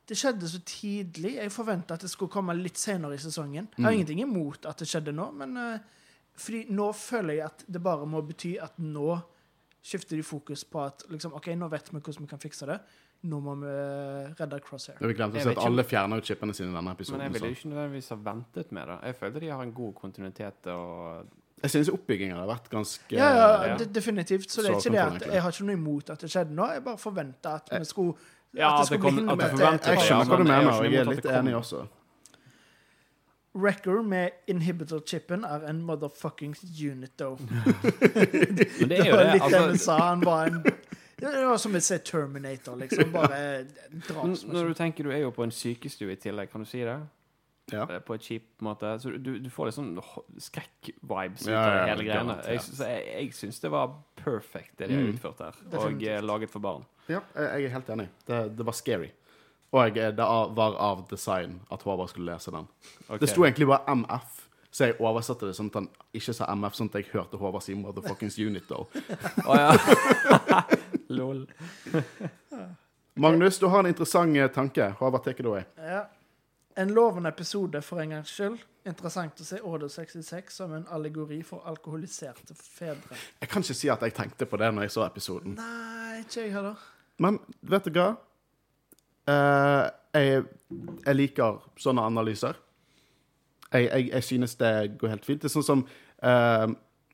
[0.06, 1.32] det skjedde så tidlig.
[1.40, 3.68] Jeg forventa at det skulle komme litt senere i sesongen.
[3.76, 3.96] Jeg har Mm.
[3.98, 5.80] ingenting imot at det skjedde nå, men uh,
[6.36, 9.20] fordi nå føler jeg at det bare må bety at nå
[9.84, 12.80] skifter de fokus på at liksom, OK, nå vet vi hvordan vi kan fikse det.
[13.24, 14.98] Nå må vi eh, redde Crosshair.
[15.02, 17.18] Vi glemte å si at alle fjerner ut chipene sine i denne episoden.
[17.18, 17.50] Men jeg ville så.
[17.50, 18.98] jo ikke nødvendigvis ha ventet med det.
[19.10, 21.26] Jeg føler de har en god kontinuitet og
[21.64, 23.78] Jeg synes oppbyggingen har vært ganske Ja, ja, ja.
[24.00, 24.52] definitivt.
[24.52, 26.68] Så det er ikke det at jeg har ikke noe imot at det skjedde nå.
[26.76, 28.14] Jeg bare forventa at vi skulle
[28.54, 31.26] Ja, at det skulle kom- at Jeg skjønner hva du mener, og jeg er litt
[31.26, 31.86] enig også.
[33.56, 36.60] Wrecker med inhibitor-chipen er en motherfuckings
[36.92, 37.38] unit, though.
[37.50, 39.34] Men det Det er jo var det.
[39.34, 39.98] litt det Altså, sa.
[40.10, 40.58] Han var en
[41.18, 43.12] Det var som å se Terminator, liksom.
[43.16, 46.70] Bare n- når du tenker du er jo på en sykestue i tillegg, kan du
[46.70, 46.98] si det?
[47.72, 47.82] Ja.
[47.90, 48.92] eh, på et kjip måte.
[49.02, 49.96] Så du, du får litt sånn
[50.50, 52.36] skrekk-vibes ut Ja, av ja, det hele greiene.
[52.46, 55.14] Jeg, så jeg, jeg syns det var perfect, det de har Mm.
[55.16, 55.62] utført her.
[55.82, 56.86] Og eh, laget for barn.
[57.10, 58.08] Ja, jeg er helt enig.
[58.28, 59.10] Det, det var scary.
[59.74, 62.68] Og jeg, det var av design at Håvard skulle lese den.
[63.08, 63.18] Okay.
[63.26, 66.78] Det sto egentlig bare MF, så jeg oversatte det sånn at han ikke sa MF,
[66.78, 68.88] sånn at jeg hørte Håvard si motherfuckings unit, though.
[69.50, 69.74] Ja.
[71.08, 71.46] Lol.
[73.18, 74.90] Magnus, du har en interessant eh, tanke.
[75.00, 75.64] Hva tar du away.
[75.80, 76.06] Ja.
[76.76, 78.60] En lovende episode for en gangs skyld.
[78.86, 83.16] Interessant å se Order 66 som en allegori for alkoholiserte fedre.
[83.40, 85.56] Jeg kan ikke si at jeg tenkte på det når jeg så episoden.
[85.58, 86.84] Nei, ikke jeg heller.
[87.24, 88.10] Men vet du hva?
[89.32, 89.86] Eh,
[90.20, 90.44] jeg,
[91.06, 92.60] jeg liker sånne analyser.
[93.72, 95.42] Jeg, jeg, jeg synes det går helt fint.
[95.42, 95.88] Det er sånn som,
[96.22, 96.68] eh,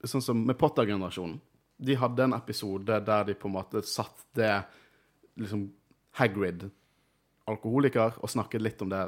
[0.03, 1.37] sånn som med Potter-generasjonen.
[1.81, 4.53] De hadde en episode der de på en måte satt det
[5.41, 5.69] liksom
[6.19, 6.65] Hagrid,
[7.47, 9.05] alkoholiker, og snakket litt om det,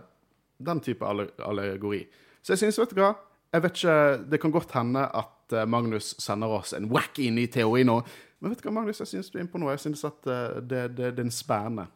[0.63, 2.05] den type allegori.
[2.41, 3.13] Så jeg synes, vet du hva?
[3.53, 3.97] Jeg vet ikke,
[4.32, 7.99] Det kan godt hende at eh, Magnus sender oss en wacky ny teori nå.
[8.39, 9.76] Men vet du hva, Magnus, jeg synes du er inne på noe.
[9.76, 11.88] Jeg synes at eh, det, det, det er en spennende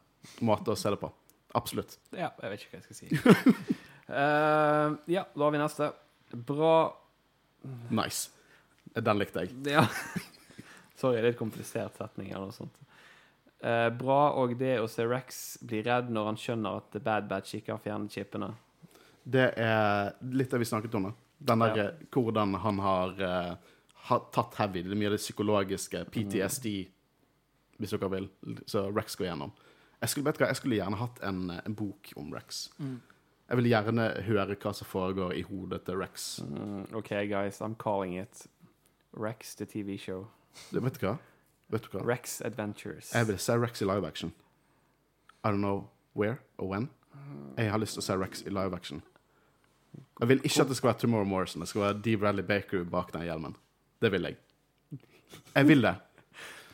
[0.45, 1.09] måte å se det på.
[1.57, 1.97] Absolutt.
[2.11, 3.65] Ja, jeg vet ikke hva jeg skal si.
[4.07, 5.91] Uh, ja, da har vi neste.
[6.47, 6.73] Bra
[7.89, 8.29] Nice.
[8.95, 9.55] Den likte jeg.
[9.67, 9.87] Ja.
[10.97, 12.77] Sorry, litt komplisert setning eller noe sånt.
[13.59, 17.27] Eh, bra og det å se Rex bli redd når han skjønner at The Bad
[17.29, 18.51] Batch ikke har fjernet chipene.
[19.27, 21.09] Det er litt det vi snakket om.
[21.37, 21.83] Den der, Ja.
[21.89, 23.55] eh, Hvordan han har, uh,
[24.09, 24.81] har tatt heavy.
[24.83, 26.87] Det er mye av det psykologiske, PTSD,
[27.79, 28.29] hvis dere vil,
[28.65, 29.51] så Rex går gjennom.
[30.01, 32.69] Jeg skulle, hva, jeg skulle gjerne hatt en, en bok om Rex.
[33.49, 36.39] Jeg vil gjerne høre hva som foregår i hodet til Rex.
[36.41, 38.47] Mm, OK, guys, I'm calling it
[39.13, 40.27] Rex the TV show.
[40.71, 41.17] Det, vet du hva?
[41.69, 42.03] Vet du hva?
[42.07, 43.11] Rex Adventures.
[43.13, 44.33] Jeg vil se Rex i live action.
[45.43, 46.89] I don't know where or when.
[47.57, 49.01] Jeg har lyst til å se Rex i live action.
[50.19, 51.61] Jeg vil ikke at det skal være Tomorrow Morrison.
[51.61, 53.55] Det skal være Dee Bradley Baker bak den hjelmen.
[54.01, 54.37] Det vil jeg.
[55.55, 55.95] Jeg vil det.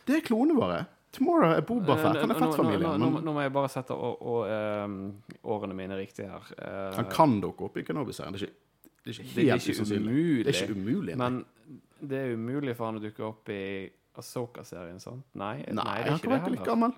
[0.08, 0.82] Det er klonene våre.
[1.14, 2.18] Tomorrow er Boba Fett.
[2.24, 3.00] Han er fettfamilien.
[3.00, 4.34] Nå- nå- Nå, må jeg bare sette å, å,
[4.86, 4.96] um,
[5.46, 6.42] årene mine riktig her.
[6.58, 8.34] Uh, Han kan dukke opp i Kenobi-serien.
[8.34, 8.56] Det er ikke,
[9.04, 10.44] det er ikke helt usannsynlig.
[10.46, 11.18] Det er ikke umulig.
[11.18, 11.46] Men
[12.10, 13.64] det er umulig for han å dukke opp i
[14.20, 15.26] Asoka-serien, sant?
[15.34, 16.94] Nei, Nei, nei, det er han ikke kan det være like gammel.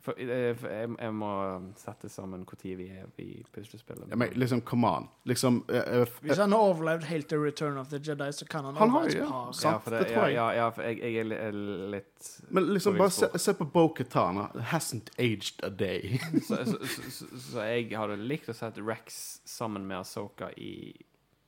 [0.00, 1.30] For, eh, for jeg, jeg må
[1.76, 4.08] sette sammen når vi er i puslespillet.
[4.08, 5.08] Ja, men liksom, come on.
[5.28, 8.64] Liksom eh, eh, Hvis han har overlevd helt til Return of the Jedi, så kan
[8.64, 9.28] han, Han har ja.
[9.62, 10.34] ja, for det, det tror jeg.
[10.34, 11.58] Ja, ja, for jeg, jeg er er
[11.92, 14.48] litt Men liksom, bare se, se på Bo-Katana.
[14.72, 16.18] Hasn't aged a day.
[16.48, 20.96] så, så, så, så, så jeg hadde likt å sette Rex sammen med Asoka i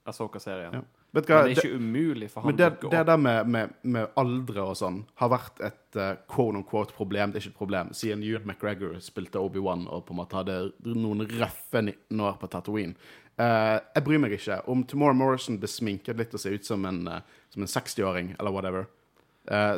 [0.05, 0.83] Asoka-serien.
[0.83, 1.04] Ja.
[1.15, 3.19] Vet Men det er Det, ikke umulig for han men det, å dukke det der
[3.23, 7.31] med, med, med aldre og sånn har vært et uh, quote on quote problem.
[7.31, 7.93] Det er ikke et problem.
[7.95, 10.57] Siden Ewan McGregor spilte Obi-Wan og på en måte hadde
[10.91, 12.97] noen røffe 19 år på Tatooine.
[13.39, 14.59] Uh, jeg bryr meg ikke.
[14.71, 17.21] Om Tomorrow Morrison blir sminket litt og ser ut som en, uh,
[17.55, 18.91] en 60-åring, eller whatever,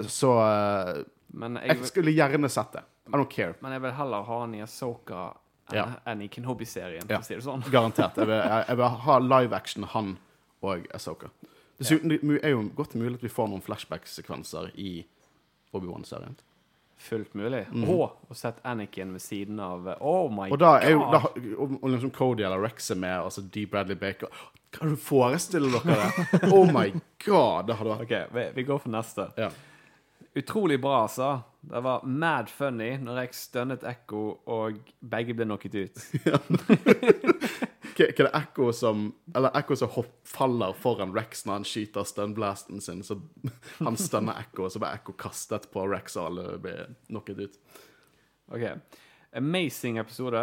[0.07, 0.31] så
[1.35, 2.83] Men jeg, Jeg skulle gjerne sett det.
[3.09, 3.55] I don't care.
[3.61, 5.25] men jeg vil heller ha han i Asoka
[5.73, 5.87] enn, Ja.
[6.07, 7.65] en i Kenobi-serien, for å si det sånn.
[7.71, 8.17] Garantert.
[8.17, 10.17] Jeg vil, jeg vil ha live action han
[10.63, 11.29] og Asoka.
[11.77, 15.03] Dessuten det er jo godt mulig at vi får noen flashback-sekvenser i
[15.77, 16.39] Obi-Wan-serien.
[16.97, 17.67] Fullt mulig.
[17.85, 20.49] Og å sette Anakin ved siden av Oh my.
[20.49, 21.13] Og da er jo god!
[21.13, 23.67] da, og, og liksom Cody eller Rex er med, altså D.
[23.69, 24.33] Bradley Baker
[24.73, 26.41] Kan du forestille dere det?
[26.55, 26.89] Oh my
[27.27, 27.69] god!
[27.69, 29.29] Det hadde vært OK, vi, vi går for neste.
[29.37, 29.53] ja.
[30.37, 31.39] Utrolig bra, altså.
[31.65, 36.03] Det var mad funny når jeg stønnet Ekko, og begge ble knocket ut.
[36.27, 36.41] Hva
[37.97, 42.07] hva er det Echo som Eller Echo som hopp, faller foran Rex når han skyter
[42.09, 43.19] stunblasten sin, så
[43.87, 47.61] han stønner Echo, og så blir Echo kastet på Rex, og alle blir knocket ut.
[48.53, 48.67] OK.
[49.37, 50.43] Amazing episode.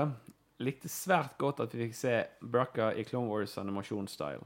[0.64, 4.44] Likte svært godt at vi fikk se Bracca i Clone Wars animasjonsstyle.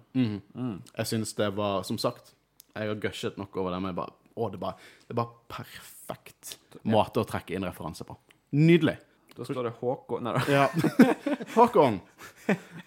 [0.98, 2.34] Jeg syns det var Som sagt,
[2.74, 6.58] jeg har gushet nok over det, men jeg bare, å, det, bare, det bare perfekt
[6.88, 8.16] måte å trekke inn referanse på.
[8.56, 8.98] Nydelig.
[9.38, 10.44] Da står det Håkon Nei da.
[10.50, 10.68] Ja.
[11.56, 12.00] Håkon.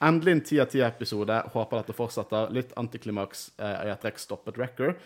[0.03, 1.37] Endelig en ti av ti-episode.
[1.55, 2.51] Håper dette fortsetter.
[2.55, 4.97] Litt antiklimaks eh, i at Rex stoppet Wrecker.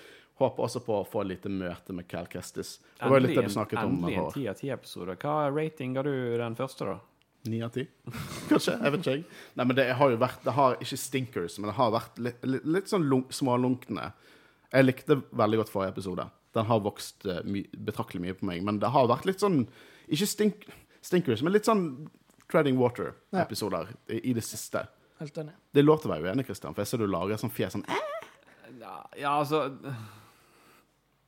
[0.40, 2.78] Håper også på å få et lite møte med Cal Kestis.
[2.98, 3.98] Det var jo litt det du snakket om.
[4.00, 5.18] endelig en ti av ti-episode.
[5.22, 6.96] Hva rating ga du den første, da?
[7.52, 7.84] Ni av ti?
[8.50, 8.78] Kanskje?
[8.80, 9.16] Jeg vet ikke.
[9.18, 9.26] jeg.
[9.54, 12.46] Nei, men det har jo vært Det har ikke stinkers, men det har vært litt,
[12.48, 14.08] litt, litt sånn lunk, smålunkne.
[14.72, 16.26] Jeg likte veldig godt forrige episode.
[16.56, 18.64] Den har vokst eh, my, betraktelig mye på meg.
[18.64, 19.66] Men det har vært litt sånn
[20.12, 20.66] Ikke stink,
[21.04, 21.86] stinkers, men litt sånn
[22.50, 24.84] treading water-episoder i, i det siste.
[25.20, 25.54] Helt enig.
[25.72, 27.76] Det er lov til å være uenig, Christian, for jeg ser du lager sånn fjes
[27.76, 27.86] sånn
[28.80, 29.68] Ja, ja altså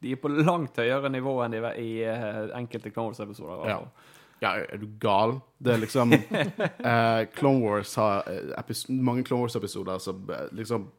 [0.03, 3.65] De er på langt høyere nivå enn de er i eh, enkelte Clone Wars-episoder.
[3.71, 3.79] Ja.
[3.81, 4.13] Altså.
[4.43, 5.39] Ja, er du gal?
[5.59, 6.13] Det er liksom
[6.93, 10.91] eh, Clone Wars har eh, mange Clone Wars-episoder som eh, liksom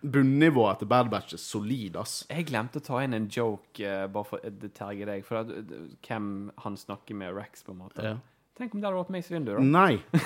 [0.00, 2.24] Bunnivået til Bad Batch er solid, ass.
[2.30, 5.50] Jeg glemte å ta inn en joke, uh, bare for å terge deg, for at,
[5.50, 6.28] uh, hvem
[6.62, 8.04] han snakker med Rex, på en måte.
[8.04, 8.16] Ja.
[8.56, 9.64] Tenk om det hadde vært Mace Windu, da.
[9.64, 9.98] Nei.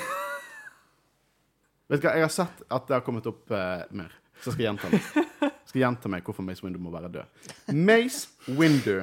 [1.91, 4.59] Vet du hva, jeg har sett at det har kommet opp uh, mer, så jeg
[4.59, 5.03] skal gjenta meg.
[5.51, 7.27] Jeg skal gjenta meg hvorfor Mace Windu må være død.
[7.75, 9.03] Mace Windu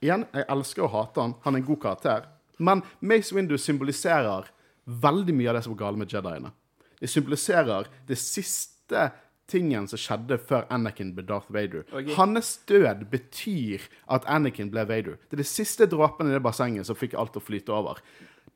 [0.00, 1.34] Igjen, jeg elsker å hate han.
[1.44, 2.28] Han er en god karakter.
[2.56, 4.48] Men Mace Windu symboliserer
[4.84, 6.52] veldig mye av det som var galt med Jediene.
[7.00, 9.06] Det symboliserer det siste
[9.50, 11.84] tingen som skjedde før Anakin ble Darth Vader.
[11.90, 12.14] Okay.
[12.16, 15.20] Hans død betyr at Anakin ble Vader.
[15.28, 18.00] Det er det siste dråpen i det bassenget som fikk alt å flyte over.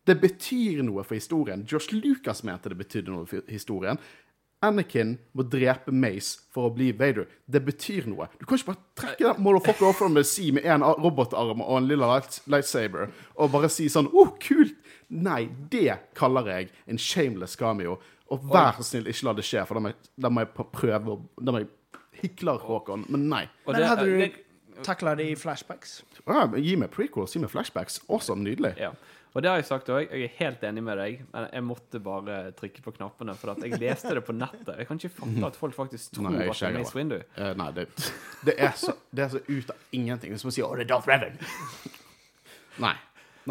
[0.05, 1.65] Det betyr noe for historien.
[1.69, 4.01] Josh Lucas mente det betydde noe for historien.
[4.65, 7.27] Anakin må drepe Mace for å bli Vader.
[7.45, 8.29] Det betyr noe.
[8.41, 11.77] Du kan ikke bare trekke den motherfucker off from the sea med en robotarm og
[11.79, 12.09] en lille
[12.49, 14.77] lightsaber og bare si sånn Å, kult!
[15.15, 17.99] Nei, det kaller jeg en shameless cameo.
[18.35, 20.53] Og vær så snill, ikke la det skje, for da må jeg, da må jeg
[20.75, 21.71] prøve å Da må jeg
[22.21, 23.07] hikler Håkon.
[23.13, 23.45] Men nei.
[23.67, 24.41] Og Men hadde du
[24.85, 26.01] takla det i flashbacks?
[26.25, 28.01] Ja, gi meg prequels, gi meg flashbacks.
[28.13, 28.75] Også nydelig.
[28.81, 28.95] Ja.
[29.35, 30.05] Og det har jeg sagt òg.
[30.07, 33.35] Jeg er helt enig med deg, men jeg måtte bare trykke på knappene.
[33.39, 34.71] For at jeg leste det på nettet.
[34.79, 37.17] Jeg kan ikke fatte at folk faktisk tror Nei, at det er Mace Windu.
[37.35, 37.89] Uh, nei, det,
[38.47, 40.37] det, er så, det er så ut av ingenting.
[40.37, 41.41] Hvis man som å si 'Å, det er Darth Revan'.
[42.87, 42.95] nei.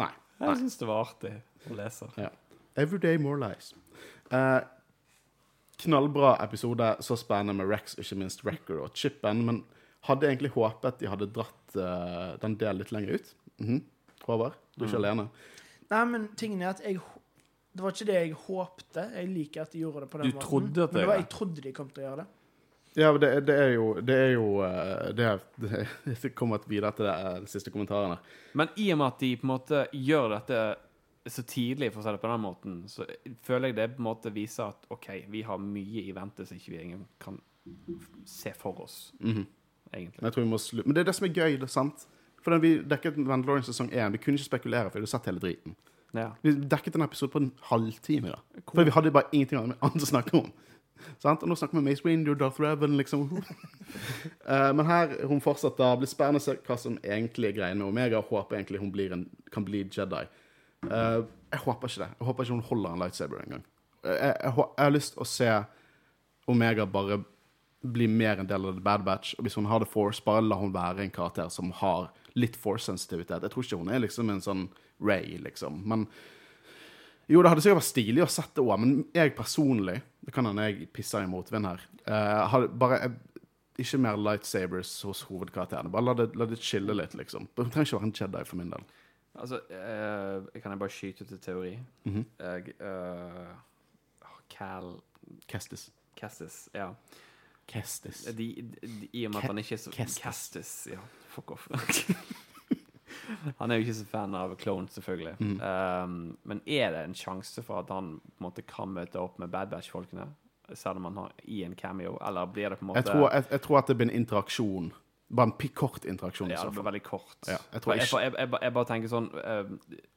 [0.00, 0.10] Nei.
[0.40, 1.34] Jeg syns det var artig
[1.68, 2.08] å lese.
[2.16, 2.32] Ja.
[2.80, 3.74] Everyday more lies.
[4.32, 4.60] Eh,
[5.84, 6.90] knallbra episode.
[7.04, 9.44] Så spennende med Rex, ikke minst Record og Chippen.
[9.46, 9.62] Men
[10.08, 13.34] hadde egentlig håpet de hadde dratt uh, den delen litt lenger ut.
[13.62, 13.82] Mhm.
[14.24, 15.26] Håvard, du er ikke alene.
[15.92, 16.96] Nei, men tingen er at jeg
[17.74, 19.02] Det var ikke det jeg håpte.
[19.18, 20.48] Jeg liker at de gjorde det på den Du måten.
[20.48, 22.26] trodde at det men det var, jeg trodde de kom til å gjøre det.
[22.94, 25.40] Ja, men det, det er jo Det er jo eh, Det, er,
[26.06, 28.20] det er kommet videre til det, de siste kommentarene.
[28.54, 30.60] Men i og med at de på en måte gjør dette
[31.32, 33.06] så tidlig, for å si det på den måten, så
[33.42, 36.56] føler jeg det på en måte viser at OK, vi har mye i vente som
[36.58, 37.38] ikke vi ingen kan
[38.28, 39.46] se for oss, Mhm.
[39.94, 40.20] egentlig.
[40.20, 41.66] Men jeg tror vi må slu Men det er det som er gøy, det er
[41.72, 42.06] sant?
[42.42, 45.24] For den vi dekket Mandalorian sesong 1, vi kunne ikke spekulere, for vi hadde sett
[45.24, 45.74] hele driten.
[46.12, 46.32] Ja.
[46.42, 48.38] Vi dekket en episode på en halvtime, da.
[48.70, 50.52] For vi hadde bare ingenting annet å snakke om.
[51.18, 51.42] Sant?
[51.42, 53.30] Og nå snakker vi med Mace Windu, Darth Revan, liksom.
[54.46, 55.76] Eh, men her hun fortsetter.
[55.94, 57.82] Det blir spennende å se hva som egentlig er greiene.
[57.86, 60.26] Omega håper egentlig hun blir en, kan bli Jedi.
[60.92, 61.20] Eh,
[61.54, 62.10] jeg håper ikke det.
[62.18, 63.64] Jeg håper ikke hun holder en lightsaber engang.
[64.04, 65.48] Jeg, jeg, hå- jeg har lyst å se
[66.50, 67.20] Omega bare
[67.84, 69.34] bli mer en del av The Bad Batch.
[69.38, 72.56] Og hvis hun har The Force, bare la hun være en karakter som har litt
[72.56, 73.42] Force-sensitivitet.
[73.44, 74.64] Jeg tror ikke hun er liksom en sånn
[75.04, 75.82] Ray, liksom.
[75.88, 76.06] Men
[77.28, 80.66] jo, det hadde sikkert vært stilig å sette òg, men jeg personlig Det kan hende
[80.68, 81.80] jeg pisser i motvind her.
[82.04, 83.14] Uh, hadde bare eh,
[83.80, 85.90] Ikke mer lightsabers hos hovedkarakterene.
[85.92, 87.48] Bare la det, la det chille litt, liksom.
[87.56, 88.84] Det trenger ikke være en Jedi for min del.
[89.34, 91.78] Altså, eh, kan jeg bare skyte ut en teori?
[92.04, 92.24] Mhm.
[92.38, 93.54] Jeg eh,
[94.50, 94.94] Cal
[95.48, 95.90] Kestis.
[96.16, 96.92] Kestis, ja.
[97.66, 98.24] Kestis.
[98.24, 98.48] De,
[98.82, 100.22] de, I og med at han ikke er så Kestis.
[100.22, 101.00] Kestis ja.
[101.34, 101.68] Fuck off.
[103.58, 105.36] han er jo ikke så fan av Clone, selvfølgelig.
[105.40, 105.60] Mm.
[105.60, 109.38] Um, men er det en sjanse for at han på en måte kan møte opp
[109.42, 110.28] med Bad Batch-folkene?
[110.74, 113.26] Selv om han har i en cameo, eller blir det på en måte Jeg tror,
[113.30, 114.92] jeg, jeg tror at det blir en interaksjon.
[115.28, 116.50] Bare en kort interaksjon.
[116.52, 117.38] Ja, det blir veldig kort.
[117.48, 119.72] Ja, jeg jeg, jeg, jeg, bare tenker sånn eh,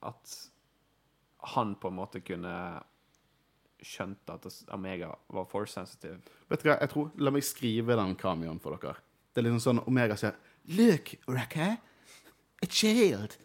[0.06, 0.36] at
[1.54, 2.54] han på en måte kunne
[3.86, 6.20] skjønt at Omega var for sensitive.
[6.50, 8.98] Vet du hva, jeg tror, La meg skrive den cameoen for dere.
[9.32, 10.38] Det er liksom sånn Omega sier
[10.76, 11.78] Look, Raka,
[12.64, 13.38] a child.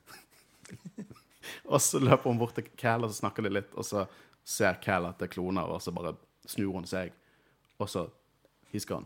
[1.71, 4.07] og så løper hun bort til Cal, og så snakker de litt, og så
[4.43, 6.17] ser Cal at det er kloner, og så bare
[6.49, 7.15] snur hun seg,
[7.79, 8.09] og så
[8.73, 9.05] He's gone.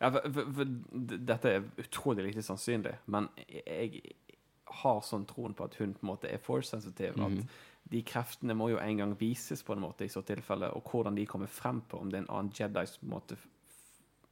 [0.00, 0.70] Ja, for, for, for
[1.28, 4.00] dette er utrolig lite sannsynlig, men jeg
[4.80, 7.14] har sånn troen på at hun på en måte er for sensitive.
[7.18, 7.40] -hmm.
[7.40, 10.82] At de kreftene må jo en gang vises på en måte i så tilfelle, og
[10.90, 13.36] hvordan de kommer frem på, om det er en annen Jedi som på en måte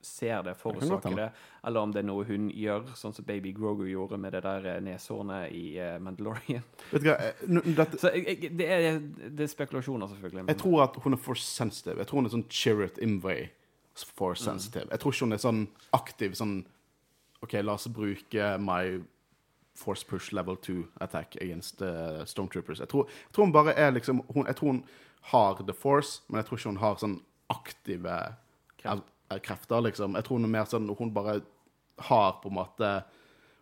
[0.00, 1.30] ser det, forårsaker det,
[1.66, 4.66] eller om det er noe hun gjør, sånn som baby Grogu gjorde med det der
[4.66, 6.62] eh, neshornet i eh, Mandalorian.
[6.92, 7.32] Vet du hva, eh,
[7.66, 10.44] dette, Så jeg, jeg, det, er, det er spekulasjoner, selvfølgelig.
[10.44, 11.98] men- jeg tror at hun er for sensitive.
[11.98, 13.48] Jeg tror hun er sånn Chirrut Imway
[14.04, 14.86] for sensitive.
[14.90, 16.66] Jeg tror ikke hun er sånn aktiv sånn
[17.42, 18.98] OK, la oss bruke my
[19.78, 22.80] force push level 2 attack against uh, stormtroopers.
[22.82, 24.84] Jeg tror, jeg tror hun bare er liksom hun, Jeg tror hun
[25.30, 27.20] har the force, men jeg tror ikke hun har sånn
[27.50, 28.16] aktive
[28.78, 29.02] Kraft.
[29.30, 30.14] eh, krefter, liksom.
[30.14, 31.40] Jeg tror hun er mer sånn Hun bare
[31.98, 32.90] har på en måte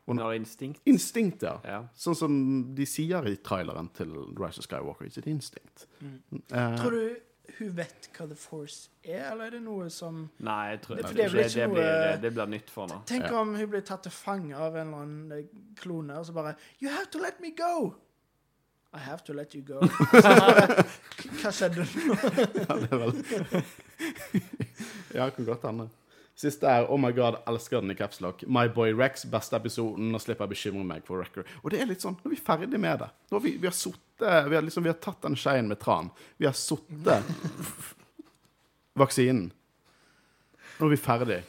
[0.07, 0.81] Hun har instinkt.
[0.87, 1.59] instinkt, ja.
[1.65, 1.79] Ja.
[1.95, 5.05] Sånn som de sier i traileren til Rise of Skywalker.
[5.07, 5.87] It's an instinct.
[6.53, 7.17] Uh, Tror du
[7.59, 11.05] hun vet hva The Force er, eller er det noe som Nei, jeg tror Det-
[11.07, 13.03] det, det, det ikke det, blir, noe- det blir nytt for henne.
[13.07, 13.41] Tenk Ja.
[13.41, 15.45] om hun blir tatt til fange av en eller annen eh,
[15.81, 17.95] klone, og så bare You have to let me go!
[18.95, 19.81] I have to let you go.
[21.43, 22.15] Hva skjedde nå?
[22.57, 23.13] Ja, det er vel
[25.15, 25.89] Ja, kan godt hende.
[26.37, 28.43] Siste er Oh my God, elsker den i capslock.
[28.47, 30.11] My Boy Rex, beste episoden.
[30.13, 31.49] Nå slipper jeg bekymre meg for record.
[31.65, 33.09] Og det er litt sånn, nå er vi ferdig med det.
[33.31, 35.81] Nå har vi, vi har sittet vi, har liksom, vi har tatt den skeien med
[35.83, 36.11] tran.
[36.37, 37.25] Vi har sittet
[39.01, 39.51] vaksinen.
[40.79, 41.43] Nå er vi ferdig.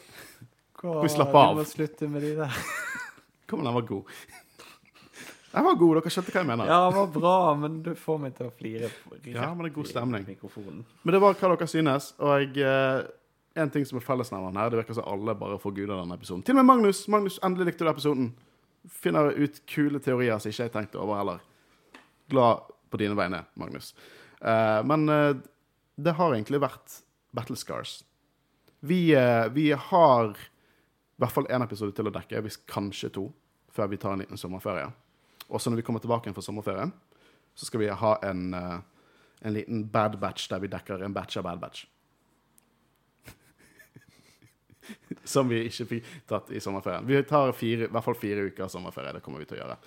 [0.82, 1.56] vi slapper av?
[1.56, 2.60] Du må slutte med de der.
[3.48, 4.04] Kom, den var god.
[5.52, 6.70] Den var god, dere skjønte hva jeg mener.
[6.70, 8.90] Ja, den var bra, men du får meg til å flire.
[9.26, 10.26] Ja, men det er god stemning.
[10.28, 12.10] Men det var hva dere synes.
[12.22, 13.00] Og eh,
[13.58, 16.18] en ting som er fellesnevneren her, det virker som alle bare får gud av denne
[16.20, 16.44] episoden.
[16.46, 17.00] Til og med Magnus.
[17.10, 18.28] Magnus, endelig likte du episoden.
[19.00, 21.42] Finner ut kule teorier som ikke jeg tenkte over heller.
[22.28, 22.60] Glad
[22.90, 23.96] på dine vegne, Magnus.
[24.42, 25.36] Uh, men uh,
[25.96, 27.02] det har egentlig vært
[27.36, 28.02] Battle Scars.
[28.80, 33.26] Vi, uh, vi har i hvert fall én episode til å dekke, hvis kanskje to,
[33.74, 34.90] før vi tar en liten sommerferie.
[35.48, 36.92] Og så når vi kommer tilbake igjen fra sommerferien,
[37.58, 41.48] så skal vi ha en, en liten bad batch der vi dekker en batch av
[41.48, 41.88] bad batch.
[45.34, 47.08] Som vi ikke fikk tatt i sommerferien.
[47.08, 49.16] Vi tar fire, i hvert fall fire uker sommerferie.
[49.18, 49.80] Det kommer vi til å gjøre.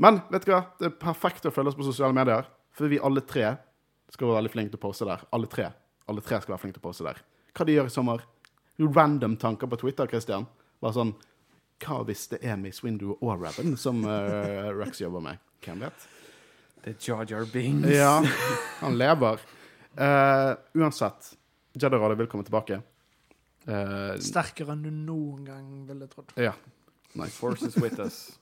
[0.00, 0.62] Men vet du hva?
[0.80, 2.46] det er perfekt å følge oss på sosiale medier.
[2.76, 3.52] For vi alle tre
[4.10, 5.24] skal være veldig flinke til å poste der.
[5.36, 5.66] Alle tre.
[6.10, 7.20] Alle tre skal være flinke til å poste der.
[7.54, 8.24] Hva de gjør i sommer?
[8.80, 10.46] Random tanker på Twitter, Christian.
[10.80, 11.12] Bare sånn
[11.84, 15.40] Hva hvis det er Miss Window og Raven som uh, Rex jobber med?
[15.64, 16.08] Hvem vet?
[16.80, 17.88] Det er Jar Jar Bings.
[17.92, 18.14] Ja,
[18.80, 19.44] han lever.
[20.00, 21.34] Uh, uansett,
[21.76, 22.80] Jedi-rådet vil komme tilbake.
[23.68, 26.32] Uh, Sterkere enn du noen gang ville trodd.
[26.40, 26.56] ja.
[27.12, 27.34] Nice.
[27.34, 28.38] Force is with us.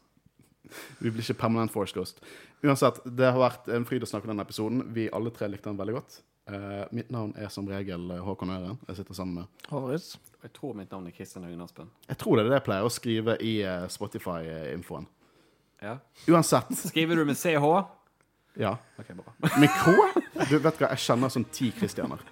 [0.99, 2.23] Vi blir ikke permanent Force Ghost.
[2.63, 4.83] Uansett, det har vært en fryd å snakke om denne episoden.
[4.95, 6.21] Vi alle tre likte den veldig godt.
[6.49, 8.79] Eh, mitt navn er som regel eh, Håkon Øren.
[8.89, 10.15] Jeg sitter sammen med Hårhus.
[10.43, 11.91] Jeg tror mitt navn er Kristian Høgen Aspen.
[12.09, 15.07] Jeg tror det er det jeg pleier å skrive i eh, Spotify-infoen.
[15.85, 15.99] Ja.
[16.27, 16.73] Uansett.
[16.89, 17.69] Skriver du med CH?
[18.59, 18.73] Ja.
[18.99, 19.35] Ok, bra.
[19.61, 19.93] Med K?
[20.49, 22.25] Du vet hva, jeg kjenner sånn ti Kristianer.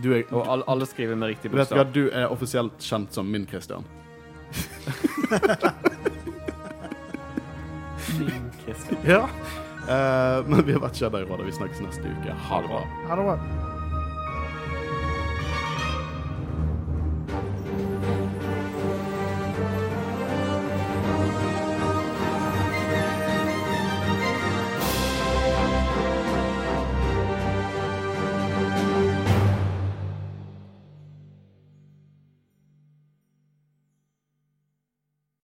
[0.00, 1.58] Du er, Og alle, alle skriver med riktig bokstav.
[1.66, 1.92] vet hva, bokstav.
[1.98, 3.84] du er offisielt kjent som min Christian.
[9.06, 9.22] Ja.
[9.86, 11.46] Uh, men vi har vært Jedi-rådet.
[11.46, 12.34] Vi snakkes neste uke.
[12.48, 12.82] Ha det bra.
[13.06, 13.65] Ha det bra.